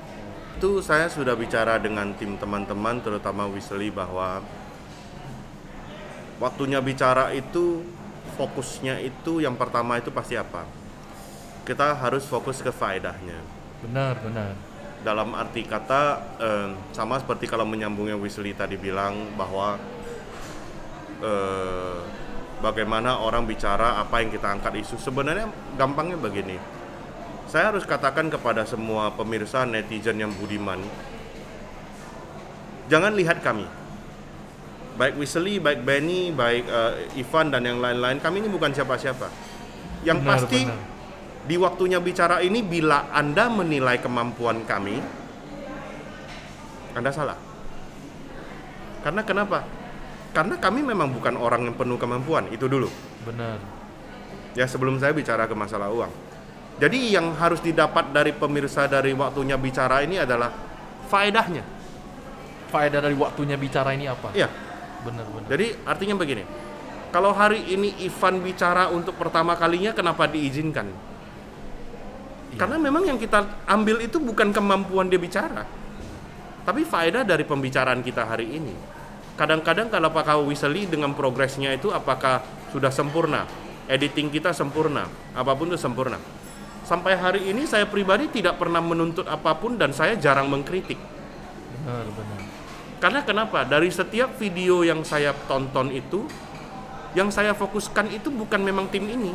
Itu 0.57 0.81
saya 0.81 1.13
sudah 1.13 1.37
bicara 1.37 1.77
dengan 1.77 2.17
tim 2.17 2.41
teman-teman 2.41 3.05
terutama 3.05 3.45
Weasley 3.53 3.93
bahwa 3.93 4.41
waktunya 6.41 6.81
bicara 6.81 7.37
itu 7.37 7.85
fokusnya 8.41 8.97
itu 9.05 9.45
yang 9.45 9.61
pertama 9.61 10.01
itu 10.01 10.09
pasti 10.09 10.41
apa? 10.41 10.65
Kita 11.69 11.93
harus 12.01 12.25
fokus 12.25 12.65
ke 12.65 12.73
faedahnya. 12.73 13.37
Benar, 13.85 14.17
benar. 14.25 14.72
Dalam 15.03 15.35
arti 15.35 15.67
kata 15.67 16.03
eh, 16.39 16.69
sama 16.95 17.19
seperti 17.19 17.51
kalau 17.51 17.67
menyambungnya 17.67 18.15
Weasley 18.15 18.55
tadi 18.55 18.79
bilang 18.79 19.35
bahwa 19.35 19.75
eh, 21.19 21.99
bagaimana 22.63 23.19
orang 23.19 23.43
bicara 23.43 23.99
apa 23.99 24.23
yang 24.23 24.31
kita 24.31 24.47
angkat 24.47 24.79
isu. 24.79 24.97
Sebenarnya 25.03 25.51
gampangnya 25.75 26.15
begini. 26.15 26.57
Saya 27.51 27.75
harus 27.75 27.83
katakan 27.83 28.31
kepada 28.31 28.63
semua 28.65 29.13
pemirsa 29.13 29.67
netizen 29.67 30.17
yang 30.17 30.33
budiman, 30.33 30.81
jangan 32.89 33.13
lihat 33.13 33.45
kami. 33.45 33.67
Baik 34.97 35.19
Weasley, 35.21 35.59
baik 35.61 35.83
Benny, 35.83 36.31
baik 36.33 36.65
eh, 36.65 37.21
Ivan 37.21 37.51
dan 37.51 37.67
yang 37.67 37.83
lain-lain, 37.83 38.23
kami 38.23 38.41
ini 38.41 38.49
bukan 38.49 38.73
siapa-siapa. 38.73 39.29
Yang 40.07 40.19
Benar, 40.23 40.31
pasti 40.31 40.61
benar. 40.65 40.92
Di 41.43 41.59
waktunya 41.59 41.99
bicara 41.99 42.39
ini 42.39 42.63
bila 42.63 43.11
Anda 43.11 43.51
menilai 43.51 43.99
kemampuan 43.99 44.63
kami, 44.63 45.03
Anda 46.95 47.11
salah. 47.11 47.39
Karena 49.03 49.27
kenapa? 49.27 49.67
Karena 50.31 50.57
kami 50.57 50.81
memang 50.87 51.11
bukan 51.11 51.35
orang 51.35 51.67
yang 51.67 51.75
penuh 51.75 51.99
kemampuan, 51.99 52.47
itu 52.55 52.71
dulu. 52.71 52.87
Benar. 53.27 53.59
Ya 54.55 54.71
sebelum 54.71 55.03
saya 55.03 55.11
bicara 55.11 55.51
ke 55.51 55.55
masalah 55.59 55.91
uang. 55.91 56.13
Jadi 56.81 57.13
yang 57.13 57.35
harus 57.37 57.61
didapat 57.61 58.15
dari 58.15 58.33
pemirsa 58.33 58.89
dari 58.89 59.13
waktunya 59.13 59.59
bicara 59.59 60.01
ini 60.07 60.23
adalah 60.23 60.49
faedahnya. 61.11 61.65
Faedah 62.73 63.05
dari 63.05 63.17
waktunya 63.19 63.61
bicara 63.61 63.93
ini 63.93 64.09
apa? 64.09 64.33
Iya. 64.33 64.49
Benar, 65.03 65.27
benar. 65.29 65.49
Jadi 65.53 65.67
artinya 65.85 66.15
begini. 66.17 66.45
Kalau 67.13 67.37
hari 67.37 67.61
ini 67.69 67.93
Ivan 68.09 68.41
bicara 68.41 68.89
untuk 68.89 69.19
pertama 69.21 69.53
kalinya 69.59 69.93
kenapa 69.93 70.25
diizinkan? 70.25 71.12
Iya. 72.53 72.59
Karena 72.61 72.77
memang 72.77 73.03
yang 73.09 73.17
kita 73.17 73.65
ambil 73.65 74.05
itu 74.05 74.21
bukan 74.21 74.53
kemampuan 74.53 75.09
dia 75.09 75.17
bicara. 75.17 75.65
Tapi 76.63 76.85
faedah 76.87 77.25
dari 77.25 77.43
pembicaraan 77.43 78.05
kita 78.05 78.29
hari 78.29 78.61
ini. 78.61 78.75
Kadang-kadang 79.35 79.89
kalau 79.89 80.13
Pak 80.13 80.29
Weasley 80.45 80.85
dengan 80.87 81.17
progresnya 81.17 81.73
itu 81.73 81.89
apakah 81.91 82.45
sudah 82.71 82.93
sempurna? 82.93 83.49
Editing 83.91 84.31
kita 84.31 84.55
sempurna, 84.55 85.11
apa 85.35 85.53
pun 85.59 85.73
itu 85.73 85.81
sempurna. 85.81 86.21
Sampai 86.87 87.19
hari 87.19 87.51
ini 87.51 87.67
saya 87.67 87.89
pribadi 87.89 88.31
tidak 88.31 88.61
pernah 88.61 88.79
menuntut 88.79 89.27
apa 89.27 89.59
pun 89.59 89.75
dan 89.75 89.91
saya 89.91 90.15
jarang 90.15 90.47
mengkritik. 90.47 91.01
Benar, 91.83 92.07
benar. 92.15 92.41
Karena 93.03 93.21
kenapa? 93.27 93.67
Dari 93.67 93.91
setiap 93.91 94.39
video 94.39 94.87
yang 94.87 95.03
saya 95.03 95.35
tonton 95.51 95.91
itu, 95.91 96.23
yang 97.19 97.35
saya 97.35 97.51
fokuskan 97.59 98.15
itu 98.15 98.31
bukan 98.31 98.63
memang 98.63 98.87
tim 98.87 99.03
ini. 99.11 99.35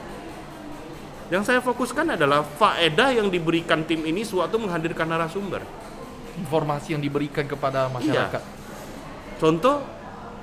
Yang 1.27 1.43
saya 1.43 1.59
fokuskan 1.59 2.15
adalah 2.15 2.39
faedah 2.43 3.11
yang 3.11 3.27
diberikan 3.27 3.83
tim 3.83 4.07
ini 4.07 4.23
suatu 4.23 4.55
menghadirkan 4.55 5.03
narasumber. 5.03 5.59
Informasi 6.39 6.95
yang 6.95 7.03
diberikan 7.03 7.43
kepada 7.43 7.91
masyarakat. 7.91 8.39
Contoh, 9.35 9.83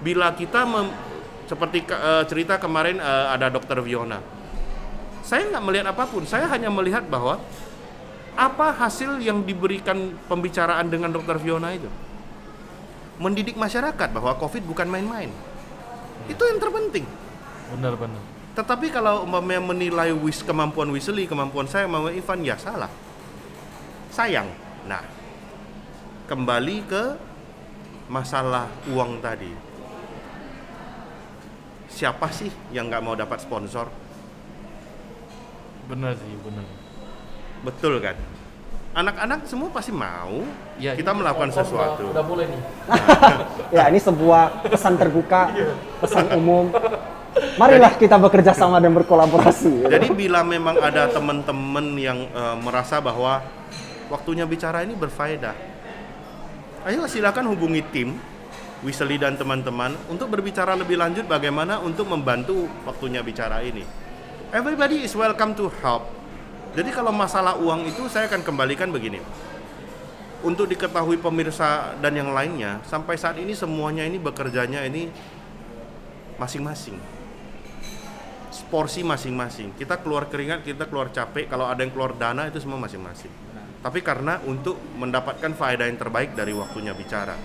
bila 0.04 0.36
kita 0.36 0.68
mem- 0.68 0.92
seperti 1.48 1.88
eh, 1.88 2.24
cerita 2.28 2.60
kemarin 2.60 3.00
eh, 3.00 3.26
ada 3.32 3.48
dokter 3.48 3.80
Viona, 3.80 4.20
saya 5.24 5.48
nggak 5.48 5.64
melihat 5.64 5.86
apa 5.88 6.04
pun. 6.04 6.28
Saya 6.28 6.44
hanya 6.52 6.68
melihat 6.68 7.08
bahwa 7.08 7.40
apa 8.36 8.74
hasil 8.76 9.22
yang 9.24 9.46
diberikan 9.46 10.12
pembicaraan 10.28 10.90
dengan 10.92 11.08
dokter 11.08 11.40
Viona 11.40 11.72
itu, 11.72 11.88
mendidik 13.16 13.56
masyarakat 13.56 14.08
bahwa 14.12 14.36
COVID 14.36 14.62
bukan 14.68 14.90
main-main. 14.90 15.32
Itu 16.28 16.44
yang 16.44 16.60
terpenting. 16.60 17.08
Benar, 17.72 17.96
benar. 17.96 18.33
Tetapi 18.54 18.86
kalau 18.94 19.26
umpamanya 19.26 19.74
menilai 19.74 20.14
wis 20.14 20.38
kemampuan 20.46 20.86
Weasley, 20.94 21.26
kemampuan 21.26 21.66
saya, 21.66 21.90
kemampuan 21.90 22.14
Ivan, 22.14 22.46
ya 22.46 22.54
salah. 22.54 22.90
Sayang. 24.14 24.46
Nah, 24.86 25.02
kembali 26.30 26.76
ke 26.86 27.04
masalah 28.06 28.70
uang 28.94 29.18
tadi. 29.18 29.50
Siapa 31.90 32.30
sih 32.30 32.50
yang 32.70 32.86
nggak 32.86 33.02
mau 33.02 33.18
dapat 33.18 33.42
sponsor? 33.42 33.90
Benar 35.90 36.14
sih, 36.14 36.34
benar. 36.38 36.66
Betul 37.66 37.98
kan? 37.98 38.14
Anak-anak 38.94 39.50
semua 39.50 39.74
pasti 39.74 39.90
mau 39.90 40.46
Ya, 40.78 40.94
kita 40.94 41.10
ini 41.10 41.18
melakukan 41.26 41.50
sponsor 41.50 41.74
sesuatu. 41.74 42.02
Udah, 42.06 42.22
udah 42.22 42.24
boleh 42.24 42.46
nih. 42.46 42.62
Ya, 43.74 43.90
ini 43.90 43.98
sebuah 43.98 44.70
pesan 44.70 44.94
terbuka, 44.94 45.50
pesan 45.98 46.30
umum. 46.38 46.70
Marilah 47.34 47.98
kita 47.98 48.14
bekerja 48.14 48.54
sama 48.54 48.78
dan 48.78 48.94
berkolaborasi. 48.94 49.90
Jadi 49.90 50.08
bila 50.14 50.46
memang 50.46 50.78
ada 50.78 51.10
teman-teman 51.10 51.86
yang 51.98 52.30
eh, 52.30 52.56
merasa 52.62 53.02
bahwa 53.02 53.42
waktunya 54.06 54.46
bicara 54.46 54.86
ini 54.86 54.94
berfaedah, 54.94 55.54
ayo 56.86 57.06
silakan 57.10 57.50
hubungi 57.50 57.82
tim 57.90 58.14
Weasley 58.86 59.18
dan 59.18 59.34
teman-teman 59.34 59.96
untuk 60.06 60.30
berbicara 60.30 60.78
lebih 60.78 61.00
lanjut 61.00 61.26
bagaimana 61.26 61.82
untuk 61.82 62.06
membantu 62.06 62.70
waktunya 62.86 63.18
bicara 63.24 63.62
ini. 63.66 63.82
Everybody 64.54 65.02
is 65.02 65.14
welcome 65.18 65.58
to 65.58 65.72
help. 65.82 66.06
Jadi 66.78 66.90
kalau 66.94 67.10
masalah 67.10 67.58
uang 67.58 67.86
itu 67.90 68.06
saya 68.10 68.30
akan 68.30 68.46
kembalikan 68.46 68.90
begini. 68.94 69.18
Untuk 70.44 70.68
diketahui 70.68 71.16
pemirsa 71.18 71.96
dan 71.98 72.14
yang 72.14 72.30
lainnya, 72.30 72.78
sampai 72.84 73.16
saat 73.16 73.40
ini 73.40 73.56
semuanya 73.56 74.04
ini 74.04 74.20
bekerjanya 74.20 74.84
ini 74.84 75.08
masing-masing 76.36 77.23
porsi 78.68 79.04
masing-masing. 79.06 79.76
Kita 79.76 80.00
keluar 80.00 80.28
keringat, 80.28 80.64
kita 80.64 80.88
keluar 80.88 81.12
capek. 81.12 81.48
Kalau 81.48 81.68
ada 81.68 81.80
yang 81.80 81.92
keluar 81.92 82.16
dana 82.16 82.48
itu 82.48 82.60
semua 82.60 82.80
masing-masing. 82.80 83.30
Tapi 83.84 84.00
karena 84.00 84.40
untuk 84.48 84.80
mendapatkan 84.96 85.52
faedah 85.52 85.84
yang 85.84 86.00
terbaik 86.00 86.32
dari 86.32 86.56
waktunya 86.56 86.96
bicara. 86.96 87.36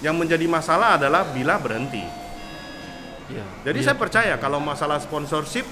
Yang 0.00 0.16
menjadi 0.16 0.46
masalah 0.48 0.96
adalah 0.96 1.28
bila 1.28 1.60
berhenti. 1.60 2.00
Iya. 3.28 3.44
Jadi 3.68 3.78
Iya. 3.80 3.86
saya 3.92 3.96
percaya 3.96 4.34
kalau 4.40 4.60
masalah 4.60 5.00
sponsorship, 5.00 5.64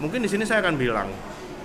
mungkin 0.00 0.20
di 0.24 0.28
sini 0.28 0.44
saya 0.44 0.60
akan 0.64 0.76
bilang 0.76 1.08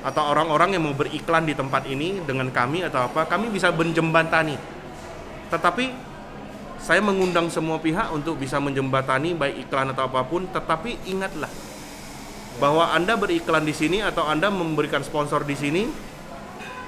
atau 0.04 0.24
orang-orang 0.32 0.80
yang 0.80 0.84
mau 0.88 0.96
beriklan 0.96 1.44
di 1.44 1.52
tempat 1.52 1.84
ini 1.92 2.24
dengan 2.24 2.48
kami 2.52 2.88
atau 2.88 3.08
apa, 3.12 3.28
kami 3.28 3.52
bisa 3.52 3.72
menjembatani. 3.76 4.56
Tetapi 5.52 5.86
saya 6.80 7.04
mengundang 7.04 7.52
semua 7.52 7.82
pihak 7.82 8.16
untuk 8.16 8.40
bisa 8.40 8.62
menjembatani 8.64 9.36
baik 9.36 9.68
iklan 9.68 9.92
atau 9.92 10.08
apa 10.08 10.24
pun, 10.24 10.48
tetapi 10.48 11.04
ingatlah 11.10 11.52
bahwa 12.58 12.90
Anda 12.94 13.14
beriklan 13.14 13.64
di 13.66 13.74
sini 13.74 14.02
atau 14.02 14.26
Anda 14.26 14.50
memberikan 14.50 15.06
sponsor 15.06 15.46
di 15.46 15.54
sini 15.54 15.84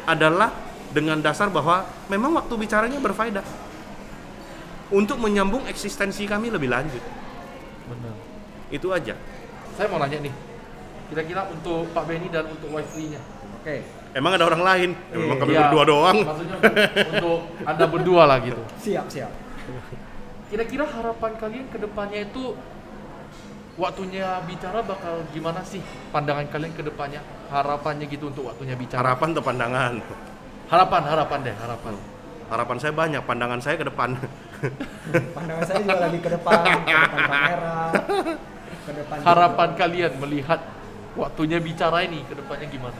adalah 0.09 0.49
dengan 0.89 1.21
dasar 1.21 1.53
bahwa 1.53 1.85
memang 2.09 2.33
waktu 2.33 2.53
bicaranya 2.57 2.97
berfaedah 2.97 3.45
untuk 4.89 5.21
menyambung 5.21 5.69
eksistensi 5.69 6.25
kami 6.25 6.49
lebih 6.49 6.69
lanjut. 6.73 7.01
Benar. 7.85 8.15
Itu 8.73 8.89
aja. 8.89 9.13
Saya 9.77 9.85
mau 9.93 10.01
nanya 10.01 10.17
nih. 10.17 10.33
Kira-kira 11.13 11.45
untuk 11.49 11.89
Pak 11.93 12.03
Benny 12.05 12.29
dan 12.29 12.49
untuk 12.49 12.69
Wesley-nya. 12.73 13.21
Oke, 13.61 13.81
Emang 14.09 14.33
ada 14.33 14.49
orang 14.49 14.63
lain? 14.65 14.89
Ya, 15.13 15.15
memang 15.21 15.37
kami 15.37 15.51
Iya, 15.53 15.69
berdua 15.69 15.83
doang. 15.85 16.17
Maksudnya 16.25 16.57
untuk, 16.57 16.73
untuk 17.13 17.39
Anda 17.61 17.85
berdua 17.85 18.23
lah 18.25 18.37
gitu. 18.41 18.61
siap 18.81 19.05
siap. 19.05 19.29
Kira-kira 20.49 20.85
harapan 20.89 21.31
kalian 21.37 21.65
ke 21.69 21.77
depannya 21.77 22.25
itu 22.25 22.57
waktunya 23.77 24.41
bicara 24.47 24.79
bakal 24.81 25.21
gimana 25.35 25.61
sih? 25.61 25.83
Pandangan 26.09 26.47
kalian 26.49 26.73
ke 26.73 26.81
depannya, 26.81 27.21
harapannya 27.51 28.05
gitu 28.09 28.31
untuk 28.31 28.49
waktunya 28.49 28.73
bicara. 28.73 29.03
Harapan 29.03 29.27
atau 29.35 29.43
pandangan? 29.45 29.93
Harapan, 30.69 31.01
harapan 31.05 31.39
deh, 31.45 31.55
harapan. 31.59 31.93
Harapan 32.49 32.77
saya 32.81 32.93
banyak, 32.97 33.21
pandangan 33.29 33.59
saya 33.61 33.75
ke 33.77 33.85
depan. 33.85 34.09
Pandangan 35.37 35.63
saya 35.69 35.77
juga 35.85 35.97
lagi 36.01 36.17
ke 36.17 36.29
depan, 36.33 36.57
ke 36.65 36.93
depan 36.97 37.21
kamera. 37.29 37.77
ke 38.89 38.91
depan. 38.97 39.17
harapan 39.21 39.69
kalian 39.77 40.11
melihat 40.17 40.59
waktunya 41.13 41.61
bicara 41.61 42.01
ini 42.09 42.25
ke 42.25 42.33
depannya 42.33 42.65
gimana? 42.73 42.99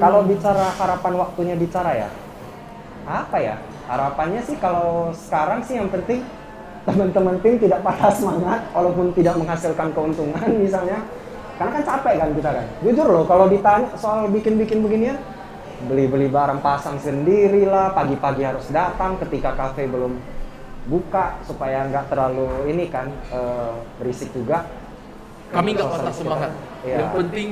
Kalau 0.00 0.20
bicara 0.24 0.72
harapan 0.80 1.12
waktunya 1.20 1.54
bicara 1.60 1.92
ya, 1.92 2.08
apa 3.04 3.36
ya? 3.36 3.56
Harapannya 3.88 4.40
sih 4.44 4.56
kalau 4.60 5.12
sekarang 5.12 5.64
sih 5.64 5.76
yang 5.80 5.88
penting 5.92 6.24
teman-teman 6.88 7.36
tim 7.44 7.60
tidak 7.60 7.84
patah 7.84 8.08
semangat 8.08 8.60
walaupun 8.72 9.12
tidak 9.12 9.36
menghasilkan 9.36 9.92
keuntungan 9.92 10.48
misalnya. 10.64 11.04
Karena 11.60 11.70
kan 11.74 11.82
capek 11.84 12.14
kan 12.22 12.30
kita 12.32 12.50
kan. 12.54 12.66
Jujur 12.86 13.06
loh 13.10 13.24
kalau 13.26 13.50
ditanya 13.50 13.90
soal 13.98 14.30
bikin-bikin 14.30 14.78
beginian, 14.78 15.18
beli-beli 15.90 16.30
barang 16.30 16.62
pasang 16.62 17.02
sendiri 17.02 17.66
lah, 17.66 17.90
pagi-pagi 17.92 18.46
harus 18.46 18.70
datang 18.70 19.18
ketika 19.18 19.58
kafe 19.58 19.90
belum 19.90 20.16
buka 20.86 21.36
supaya 21.44 21.84
nggak 21.90 22.08
terlalu 22.08 22.70
ini 22.70 22.86
kan 22.88 23.10
eh, 23.34 23.74
berisik 23.98 24.30
juga. 24.32 24.64
Kami 25.50 25.74
nggak 25.74 25.88
patah 25.90 26.12
kita. 26.14 26.20
semangat. 26.22 26.50
Iya. 26.86 26.96
Yang 27.02 27.10
penting 27.18 27.48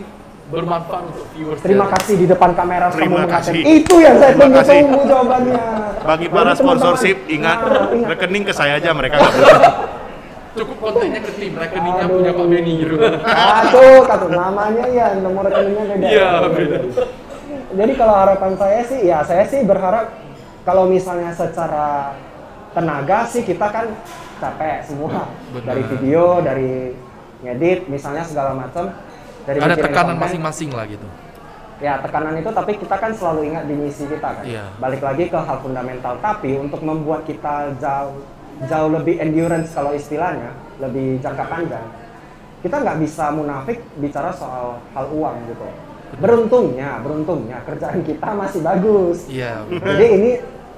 bermanfaat 0.46 1.02
untuk 1.10 1.26
viewers. 1.34 1.58
Terima 1.58 1.86
kasih 1.90 2.14
di 2.14 2.26
depan 2.26 2.54
kamera 2.54 2.86
Terima 2.94 3.26
kamu 3.26 3.34
kasih. 3.34 3.52
Itu 3.62 3.94
yang 3.98 4.16
saya 4.16 4.32
Terima 4.32 4.62
kasih. 4.62 4.78
tunggu-tunggu 4.78 5.02
jawabannya. 5.10 5.64
Bagi 6.06 6.26
para 6.30 6.52
sponsorship 6.54 7.18
ingat 7.26 7.58
Nah, 7.58 7.90
ingat. 7.90 8.08
rekening 8.14 8.44
ke 8.46 8.52
saya 8.54 8.78
aja 8.78 8.90
mereka 8.94 9.18
nggak 9.18 9.32
butuh. 9.34 9.62
Cukup 10.56 10.76
kontennya 10.80 11.20
ke 11.20 11.30
tim, 11.36 11.52
rekeningnya 11.52 12.04
Aduh. 12.06 12.16
punya 12.16 12.32
Pak 12.32 12.46
Benny 12.48 12.72
gitu. 12.80 12.94
Aduh, 13.28 13.98
satu 14.08 14.26
namanya 14.30 14.84
ya, 14.88 15.06
nomor 15.20 15.44
rekeningnya 15.44 15.84
beda. 15.84 16.06
Iya, 16.08 16.28
beda. 16.48 16.78
Jadi 17.76 17.92
kalau 17.92 18.14
harapan 18.16 18.52
saya 18.56 18.80
sih, 18.88 19.00
ya 19.04 19.20
saya 19.20 19.44
sih 19.44 19.60
berharap 19.68 20.16
kalau 20.64 20.88
misalnya 20.88 21.28
secara 21.36 22.16
tenaga 22.72 23.28
sih 23.28 23.44
kita 23.44 23.68
kan 23.68 23.86
capek 24.36 24.80
semua 24.84 25.28
Benar. 25.52 25.64
dari 25.68 25.82
video, 25.92 26.24
dari 26.40 26.72
ngedit, 27.44 27.90
misalnya 27.90 28.24
segala 28.24 28.56
macam. 28.56 28.96
Dari 29.46 29.58
Ada 29.62 29.76
tekanan 29.78 30.18
masing-masing 30.18 30.74
lah 30.74 30.84
gitu. 30.90 31.06
Ya 31.78 32.00
tekanan 32.02 32.34
itu 32.40 32.50
tapi 32.50 32.74
kita 32.80 32.96
kan 32.98 33.12
selalu 33.14 33.52
ingat 33.52 33.64
di 33.70 33.74
misi 33.78 34.04
kita 34.10 34.42
kan. 34.42 34.44
Iya. 34.44 34.66
Balik 34.82 35.06
lagi 35.06 35.30
ke 35.30 35.38
hal 35.38 35.62
fundamental. 35.62 36.18
Tapi 36.18 36.58
untuk 36.58 36.82
membuat 36.82 37.22
kita 37.22 37.78
jauh 37.78 38.18
jauh 38.64 38.88
lebih 38.88 39.20
endurance 39.20 39.76
kalau 39.76 39.92
istilahnya, 39.92 40.56
lebih 40.80 41.20
jangka 41.20 41.44
panjang, 41.44 41.86
kita 42.64 42.76
nggak 42.80 42.98
bisa 43.04 43.28
munafik 43.28 43.78
bicara 44.00 44.32
soal 44.32 44.80
hal 44.96 45.06
uang 45.12 45.36
gitu. 45.52 45.66
Beruntungnya, 46.16 46.96
beruntungnya 47.04 47.60
kerjaan 47.68 48.00
kita 48.00 48.32
masih 48.32 48.60
bagus. 48.64 49.28
Iya. 49.28 49.60
Jadi 49.68 50.06
ini 50.08 50.30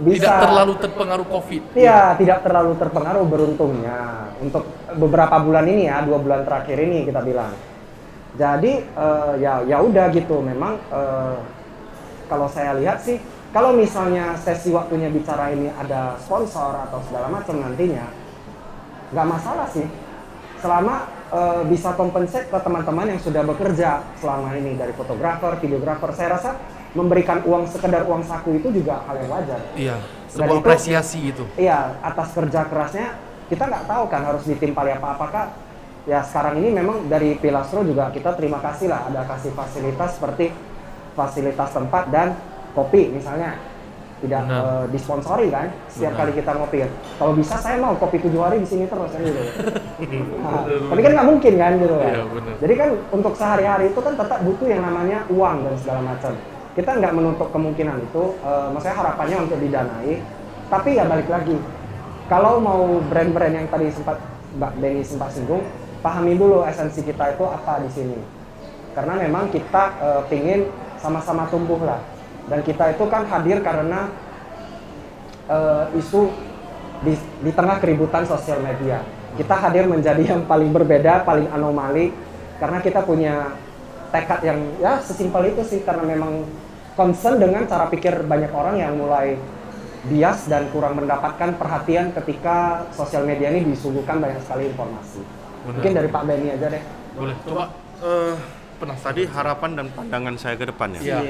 bisa 0.02 0.26
Tidak 0.26 0.42
terlalu 0.42 0.74
terpengaruh 0.83 1.26
COVID. 1.31 1.62
Iya, 1.78 2.18
tidak 2.18 2.38
terlalu 2.42 2.72
terpengaruh 2.78 3.24
beruntungnya 3.26 3.98
untuk 4.42 4.66
beberapa 4.98 5.38
bulan 5.38 5.66
ini 5.70 5.87
ya, 5.87 6.02
dua 6.02 6.18
bulan 6.18 6.42
terakhir 6.42 6.83
ini 6.83 7.07
kita 7.07 7.22
bilang. 7.22 7.54
Jadi 8.37 8.73
eh, 8.85 9.33
ya 9.41 9.64
ya 9.64 9.79
udah 9.81 10.12
gitu, 10.12 10.45
memang 10.45 10.77
eh, 10.93 11.37
kalau 12.29 12.45
saya 12.51 12.77
lihat 12.77 13.01
sih, 13.01 13.17
kalau 13.57 13.73
misalnya 13.73 14.37
sesi 14.37 14.69
waktunya 14.69 15.09
bicara 15.09 15.49
ini 15.55 15.73
ada 15.73 16.21
sponsor 16.21 16.77
atau 16.77 17.01
segala 17.09 17.33
macam 17.33 17.57
nantinya, 17.57 18.05
nggak 19.17 19.27
masalah 19.27 19.67
sih, 19.73 19.88
selama 20.61 21.09
eh, 21.33 21.62
bisa 21.73 21.97
kompensat 21.97 22.53
ke 22.53 22.59
teman-teman 22.61 23.17
yang 23.17 23.21
sudah 23.25 23.43
bekerja 23.49 24.05
selama 24.21 24.53
ini 24.61 24.77
dari 24.77 24.93
fotografer, 24.93 25.57
videografer, 25.64 26.12
saya 26.12 26.37
rasa 26.37 26.61
memberikan 26.93 27.41
uang 27.49 27.64
sekedar 27.69 28.05
uang 28.05 28.25
saku 28.29 28.61
itu 28.61 28.69
juga 28.73 29.05
hal 29.09 29.25
yang 29.25 29.31
wajar. 29.33 29.61
Iya. 29.73 29.97
Sebuah 30.29 30.61
itu- 30.61 30.61
apresiasi 30.61 31.19
itu. 31.33 31.45
Iya, 31.57 31.97
atas 32.05 32.29
kerja 32.37 32.69
kerasnya 32.69 33.17
kita 33.49 33.64
nggak 33.64 33.85
tahu 33.88 34.05
kan 34.12 34.21
harus 34.29 34.45
ditimpali 34.45 34.93
apa 34.93 35.17
apakah 35.17 35.45
ya 36.09 36.25
sekarang 36.25 36.57
ini 36.64 36.73
memang 36.73 37.05
dari 37.05 37.37
Pilastro 37.37 37.85
juga 37.85 38.09
kita 38.09 38.33
terima 38.33 38.59
kasih 38.64 38.88
lah. 38.88 39.12
Ada 39.12 39.29
kasih 39.29 39.53
fasilitas 39.53 40.16
seperti 40.16 40.49
fasilitas 41.12 41.68
tempat 41.77 42.09
dan 42.09 42.33
kopi 42.73 43.12
misalnya. 43.12 43.61
Tidak 44.18 44.51
Benar. 44.51 44.83
eh, 44.83 44.85
disponsori 44.90 45.47
kan? 45.47 45.71
Setiap 45.87 46.18
Benar. 46.18 46.27
kali 46.27 46.42
kita 46.42 46.51
ngopi. 46.59 46.79
Kalau 47.23 47.33
bisa 47.38 47.55
saya 47.62 47.79
mau 47.79 47.94
kopi 47.94 48.18
tujuh 48.18 48.40
hari 48.42 48.59
di 48.59 48.66
sini 48.66 48.90
terus 48.90 49.14
kan 49.14 49.21
gitu. 49.23 49.42
Nah, 50.42 50.62
tapi 50.66 51.01
kan 51.07 51.12
nggak 51.14 51.29
mungkin 51.29 51.53
kan 51.55 51.73
gitu 51.79 51.94
kan? 51.99 52.12
Iya, 52.14 52.25
benar. 52.27 52.55
jadi 52.59 52.75
kan 52.79 52.88
untuk 53.14 53.33
sehari-hari 53.38 53.85
itu 53.94 54.01
kan 54.03 54.14
tetap 54.18 54.38
butuh 54.42 54.66
yang 54.66 54.83
namanya 54.83 55.23
uang 55.31 55.57
dan 55.62 55.75
segala 55.79 56.01
macam. 56.03 56.33
Kita 56.75 56.90
nggak 56.99 57.12
menutup 57.14 57.49
kemungkinan 57.55 57.97
itu 58.11 58.23
eh, 58.42 58.66
maksudnya 58.75 58.97
harapannya 58.99 59.37
untuk 59.47 59.59
didanai. 59.62 60.12
Tapi 60.66 60.90
ya 60.99 61.05
balik 61.07 61.29
lagi 61.31 61.57
kalau 62.27 62.59
mau 62.59 62.99
brand-brand 63.07 63.55
yang 63.55 63.66
tadi 63.71 63.87
sempat 63.94 64.18
Mbak 64.59 64.73
Denny 64.83 65.03
sempat 65.07 65.31
singgung 65.31 65.62
pahami 66.01 66.39
dulu 66.39 66.63
esensi 66.65 67.03
kita 67.03 67.35
itu 67.35 67.45
apa 67.47 67.83
di 67.83 67.91
sini 67.91 68.19
karena 68.95 69.15
memang 69.19 69.51
kita 69.51 69.83
eh, 69.99 70.23
pingin 70.31 70.61
sama-sama 70.99 71.47
tumbuh 71.51 71.79
lah 71.83 72.03
dan 72.49 72.65
kita 72.65 72.97
itu 72.97 73.05
kan 73.07 73.29
hadir 73.29 73.61
karena 73.61 74.09
eh, 75.49 75.85
isu 76.01 76.33
di, 77.03 77.15
di 77.45 77.51
tengah 77.55 77.79
keributan 77.79 78.27
sosial 78.27 78.59
media. 78.63 79.03
Kita 79.39 79.55
hadir 79.55 79.87
menjadi 79.87 80.35
yang 80.35 80.43
paling 80.51 80.75
berbeda, 80.75 81.23
paling 81.23 81.47
anomali 81.55 82.11
karena 82.59 82.83
kita 82.83 83.07
punya 83.07 83.55
tekad 84.11 84.41
yang 84.43 84.59
ya 84.83 84.99
sesimpel 84.99 85.53
itu 85.53 85.63
sih 85.63 85.81
karena 85.87 86.03
memang 86.03 86.43
concern 86.99 87.39
dengan 87.39 87.69
cara 87.71 87.87
pikir 87.87 88.27
banyak 88.27 88.51
orang 88.51 88.83
yang 88.83 88.99
mulai 88.99 89.39
bias 90.11 90.49
dan 90.51 90.67
kurang 90.75 90.99
mendapatkan 90.99 91.55
perhatian 91.55 92.11
ketika 92.17 92.89
sosial 92.91 93.23
media 93.29 93.53
ini 93.55 93.69
disuguhkan 93.69 94.19
banyak 94.19 94.43
sekali 94.43 94.73
informasi. 94.75 95.23
Benar. 95.68 95.76
Mungkin 95.76 95.92
dari 95.92 96.09
Pak 96.09 96.22
Benny 96.24 96.48
aja 96.48 96.66
deh. 96.66 96.83
Boleh. 97.12 97.37
Coba 97.44 97.64
Eh, 97.98 98.35
penasaran. 98.78 99.04
tadi 99.04 99.22
harapan 99.26 99.70
dan 99.74 99.87
pandangan 99.92 100.35
saya 100.35 100.54
ke 100.57 100.64
depannya. 100.64 101.00
Iya. 101.02 101.20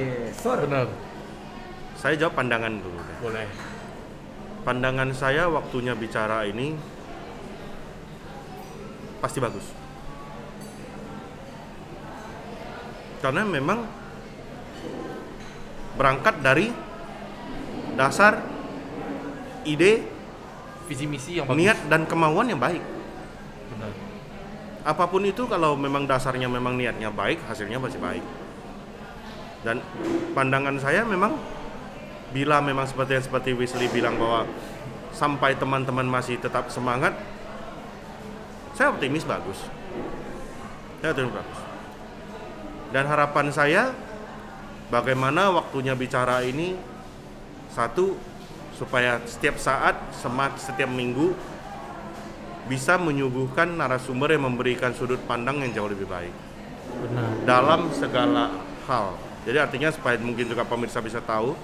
Benar. 0.62 0.86
Saya 1.98 2.14
jawab 2.14 2.38
pandangan 2.38 2.70
dulu. 2.70 2.98
deh. 2.98 3.16
Boleh. 3.18 3.46
Pandangan 4.62 5.10
saya 5.10 5.50
waktunya 5.50 5.98
bicara 5.98 6.46
ini 6.46 6.78
pasti 9.18 9.42
bagus. 9.42 9.66
Karena 13.18 13.42
memang 13.42 13.82
berangkat 15.98 16.38
dari 16.38 16.70
dasar 17.98 18.38
ide, 19.64 20.06
Visi 20.86 21.04
misi 21.04 21.36
yang 21.36 21.44
bagus. 21.44 21.58
niat 21.58 21.78
dan 21.90 22.06
kemauan 22.06 22.46
yang 22.46 22.56
baik. 22.56 22.80
Benar. 23.74 23.92
Apa 24.88 25.04
pun 25.04 25.20
itu 25.28 25.44
kalau 25.44 25.76
memang 25.76 26.08
dasarnya 26.08 26.48
memang 26.48 26.72
niatnya 26.80 27.12
baik 27.12 27.44
hasilnya 27.44 27.76
pasti 27.76 28.00
baik. 28.00 28.24
Dan 29.60 29.84
pandangan 30.32 30.80
saya 30.80 31.04
memang 31.04 31.36
bila 32.32 32.64
memang 32.64 32.88
seperti 32.88 33.20
yang 33.20 33.24
seperti 33.28 33.50
Wesley 33.52 33.92
bilang 33.92 34.16
bahwa 34.16 34.48
sampai 35.12 35.60
teman-teman 35.60 36.08
masih 36.08 36.40
tetap 36.40 36.72
semangat 36.72 37.12
saya 38.72 38.88
optimis 38.88 39.28
bagus. 39.28 39.60
Saya 41.04 41.12
optimis 41.12 41.36
bagus. 41.36 41.58
Dan 42.88 43.04
harapan 43.04 43.46
saya 43.52 43.92
bagaimana 44.88 45.52
waktunya 45.52 45.92
bicara 45.92 46.40
ini 46.40 46.80
satu 47.76 48.16
supaya 48.72 49.20
setiap 49.28 49.60
saat 49.60 50.00
semak 50.16 50.56
setiap 50.56 50.88
minggu 50.88 51.36
bisa 52.68 52.94
menyuguhkan 52.94 53.74
narasumber 53.74 54.36
yang 54.36 54.44
memberikan 54.44 54.92
sudut 54.92 55.18
pandang 55.24 55.64
yang 55.64 55.72
jauh 55.72 55.88
lebih 55.88 56.04
baik 56.04 56.34
Benar. 57.00 57.30
dalam 57.42 57.88
segala 57.90 58.52
hal. 58.84 59.16
Jadi 59.42 59.56
artinya 59.56 59.88
supaya 59.88 60.20
mungkin 60.20 60.44
juga 60.44 60.62
pemirsa 60.62 61.00
bisa 61.00 61.18
tahu, 61.18 61.56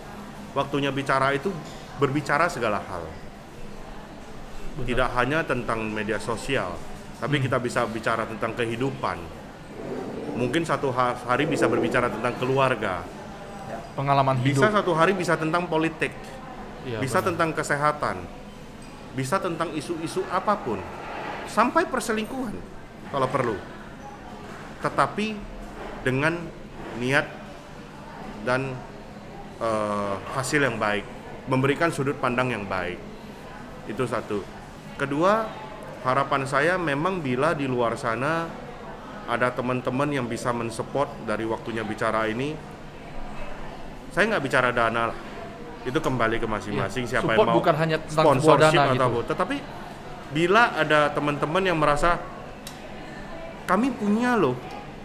waktunya 0.56 0.88
bicara 0.88 1.36
itu 1.36 1.52
berbicara 2.00 2.48
segala 2.48 2.80
hal. 2.80 3.04
Tidak 4.74 5.08
hanya 5.14 5.44
tentang 5.44 5.86
media 5.86 6.18
sosial, 6.18 6.74
tapi 7.20 7.38
kita 7.38 7.62
bisa 7.62 7.86
bicara 7.86 8.26
tentang 8.26 8.56
kehidupan. 8.56 9.20
Mungkin 10.34 10.66
satu 10.66 10.90
ha- 10.90 11.14
hari 11.22 11.46
bisa 11.46 11.70
berbicara 11.70 12.10
tentang 12.10 12.34
keluarga, 12.34 13.06
Pengalaman 13.94 14.34
bisa 14.42 14.66
hidup. 14.66 14.74
satu 14.82 14.90
hari 14.90 15.14
bisa 15.14 15.38
tentang 15.38 15.70
politik, 15.70 16.10
Iya, 16.82 16.98
bisa 16.98 17.22
benar. 17.22 17.28
tentang 17.30 17.50
kesehatan, 17.54 18.16
bisa 19.14 19.38
tentang 19.38 19.70
isu-isu 19.72 20.26
apa 20.30 20.58
pun, 20.58 20.82
sampai 21.46 21.86
perselingkuhan 21.86 22.54
kalau 23.14 23.28
perlu. 23.30 23.56
Tetapi 24.82 25.38
dengan 26.04 26.36
niat 26.98 27.26
dan 28.44 28.74
eh, 29.62 30.14
hasil 30.34 30.60
yang 30.60 30.76
baik, 30.76 31.06
memberikan 31.48 31.88
sudut 31.94 32.18
pandang 32.18 32.52
yang 32.52 32.66
baik. 32.66 32.98
Itu 33.88 34.04
satu. 34.04 34.42
Kedua, 34.98 35.48
harapan 36.04 36.42
saya 36.44 36.74
memang 36.76 37.22
bila 37.22 37.56
di 37.56 37.64
luar 37.64 37.96
sana 37.96 38.46
ada 39.24 39.48
teman-teman 39.52 40.10
yang 40.12 40.26
bisa 40.28 40.52
mensupport 40.52 41.08
dari 41.24 41.48
waktunya 41.48 41.80
bicara 41.80 42.28
ini, 42.28 42.52
saya 44.12 44.36
nggak 44.36 44.44
bicara 44.44 44.68
dana 44.70 45.10
lah. 45.10 45.18
Itu 45.84 45.98
kembali 46.00 46.40
ke 46.40 46.48
masing-masing 46.48 47.04
Iya. 47.04 47.20
siapa 47.20 47.36
Support 47.36 47.38
yang 47.38 47.48
mau 47.52 47.56
bukan 47.60 47.74
hanya 47.76 47.96
sponsorship 48.08 48.72
dana 48.72 48.82
atau 48.88 48.94
gitu. 48.96 49.04
apa. 49.04 49.20
Tetapi 49.32 49.56
bila 50.34 50.62
ada 50.74 51.00
teman-teman 51.12 51.62
yang 51.62 51.78
merasa 51.78 52.18
kami 53.64 53.92
punya 53.92 54.36
loh 54.36 54.56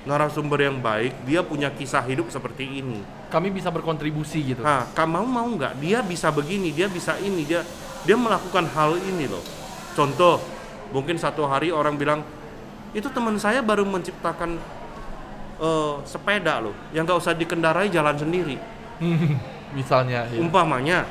narasumber 0.08 0.64
yang 0.64 0.80
baik, 0.80 1.14
dia 1.28 1.44
punya 1.44 1.70
kisah 1.70 2.02
hidup 2.08 2.32
seperti 2.32 2.82
ini. 2.82 3.04
Kami 3.30 3.52
bisa 3.52 3.70
berkontribusi 3.70 4.42
gitu. 4.56 4.64
Nah, 4.64 4.88
kamu 4.96 5.22
mau 5.28 5.46
nggak? 5.46 5.78
Dia 5.78 6.00
bisa 6.02 6.32
begini, 6.32 6.72
dia 6.74 6.88
bisa 6.90 7.20
ini, 7.20 7.44
dia 7.46 7.62
dia 8.08 8.16
melakukan 8.16 8.66
hal 8.74 8.96
ini 8.98 9.28
loh. 9.28 9.44
Contoh, 9.94 10.40
mungkin 10.96 11.20
satu 11.20 11.46
hari 11.46 11.70
orang 11.70 12.00
bilang 12.00 12.24
itu 12.96 13.06
teman 13.12 13.38
saya 13.38 13.62
baru 13.62 13.86
menciptakan 13.86 14.58
eh, 15.60 15.96
sepeda 16.08 16.64
loh, 16.64 16.74
yang 16.96 17.04
nggak 17.06 17.20
usah 17.20 17.36
dikendarai 17.36 17.92
jalan 17.92 18.16
sendiri. 18.16 18.56
Misalnya 19.74 20.26
ya. 20.30 20.40
Umpamanya, 20.42 21.06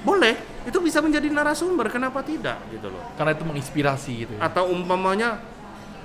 boleh, 0.00 0.36
itu 0.64 0.78
bisa 0.80 1.04
menjadi 1.04 1.28
narasumber. 1.28 1.92
Kenapa 1.92 2.24
tidak 2.24 2.56
gitu 2.72 2.88
loh? 2.88 3.02
Karena 3.16 3.36
itu 3.36 3.44
menginspirasi 3.44 4.12
gitu 4.24 4.32
ya. 4.36 4.40
Atau 4.48 4.72
umpamanya 4.72 5.40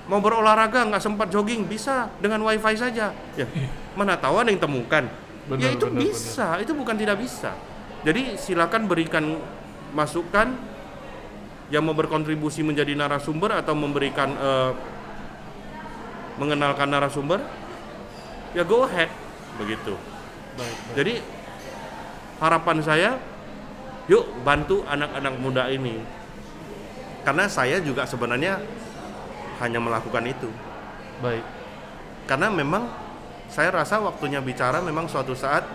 mau 0.06 0.22
berolahraga 0.22 0.86
nggak 0.86 1.02
sempat 1.02 1.28
jogging 1.32 1.66
bisa 1.66 2.12
dengan 2.20 2.44
wifi 2.46 2.76
saja. 2.78 3.16
Ya, 3.40 3.48
mana 3.98 4.20
tahu 4.20 4.38
ada 4.44 4.52
yang 4.52 4.62
temukan. 4.62 5.08
Benar, 5.46 5.62
ya 5.62 5.70
itu 5.78 5.86
benar, 5.86 6.02
bisa, 6.02 6.48
itu 6.58 6.74
bukan 6.74 6.96
tidak 6.98 7.18
bisa. 7.22 7.54
Jadi 8.06 8.38
silakan 8.38 8.90
berikan 8.90 9.38
masukan 9.94 10.54
yang 11.74 11.82
mau 11.82 11.98
berkontribusi 11.98 12.62
menjadi 12.62 12.94
narasumber 12.94 13.58
atau 13.58 13.74
memberikan 13.74 14.30
eh, 14.34 14.72
mengenalkan 16.38 16.90
narasumber, 16.90 17.42
ya 18.54 18.62
go 18.62 18.86
ahead 18.86 19.10
begitu. 19.58 19.98
Baik, 20.60 20.78
baik. 20.78 20.96
Jadi 20.98 21.14
harapan 22.40 22.78
saya, 22.84 23.12
yuk 24.12 24.28
bantu 24.44 24.84
anak-anak 24.88 25.34
muda 25.40 25.64
ini. 25.72 26.02
Karena 27.26 27.50
saya 27.50 27.82
juga 27.82 28.06
sebenarnya 28.06 28.62
hanya 29.60 29.80
melakukan 29.82 30.24
itu. 30.30 30.50
Baik. 31.24 31.42
Karena 32.30 32.54
memang 32.54 32.86
saya 33.50 33.72
rasa 33.74 34.02
waktunya 34.02 34.42
bicara 34.42 34.82
memang 34.82 35.10
suatu 35.10 35.34
saat 35.34 35.66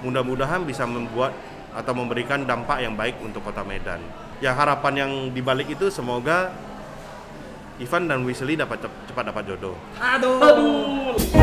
mudah-mudahan 0.00 0.64
bisa 0.64 0.88
membuat 0.88 1.36
atau 1.70 1.92
memberikan 1.94 2.42
dampak 2.42 2.82
yang 2.82 2.98
baik 2.98 3.20
untuk 3.22 3.44
kota 3.46 3.62
Medan. 3.62 4.02
Ya 4.42 4.56
harapan 4.56 4.94
yang 5.06 5.12
dibalik 5.30 5.70
itu 5.70 5.92
semoga 5.92 6.50
Ivan 7.80 8.08
dan 8.08 8.24
Wesley 8.26 8.58
dapat 8.58 8.82
cep- 8.82 8.98
cepat 9.08 9.24
dapat 9.30 9.42
jodoh. 9.46 9.76
Aduh. 10.00 11.39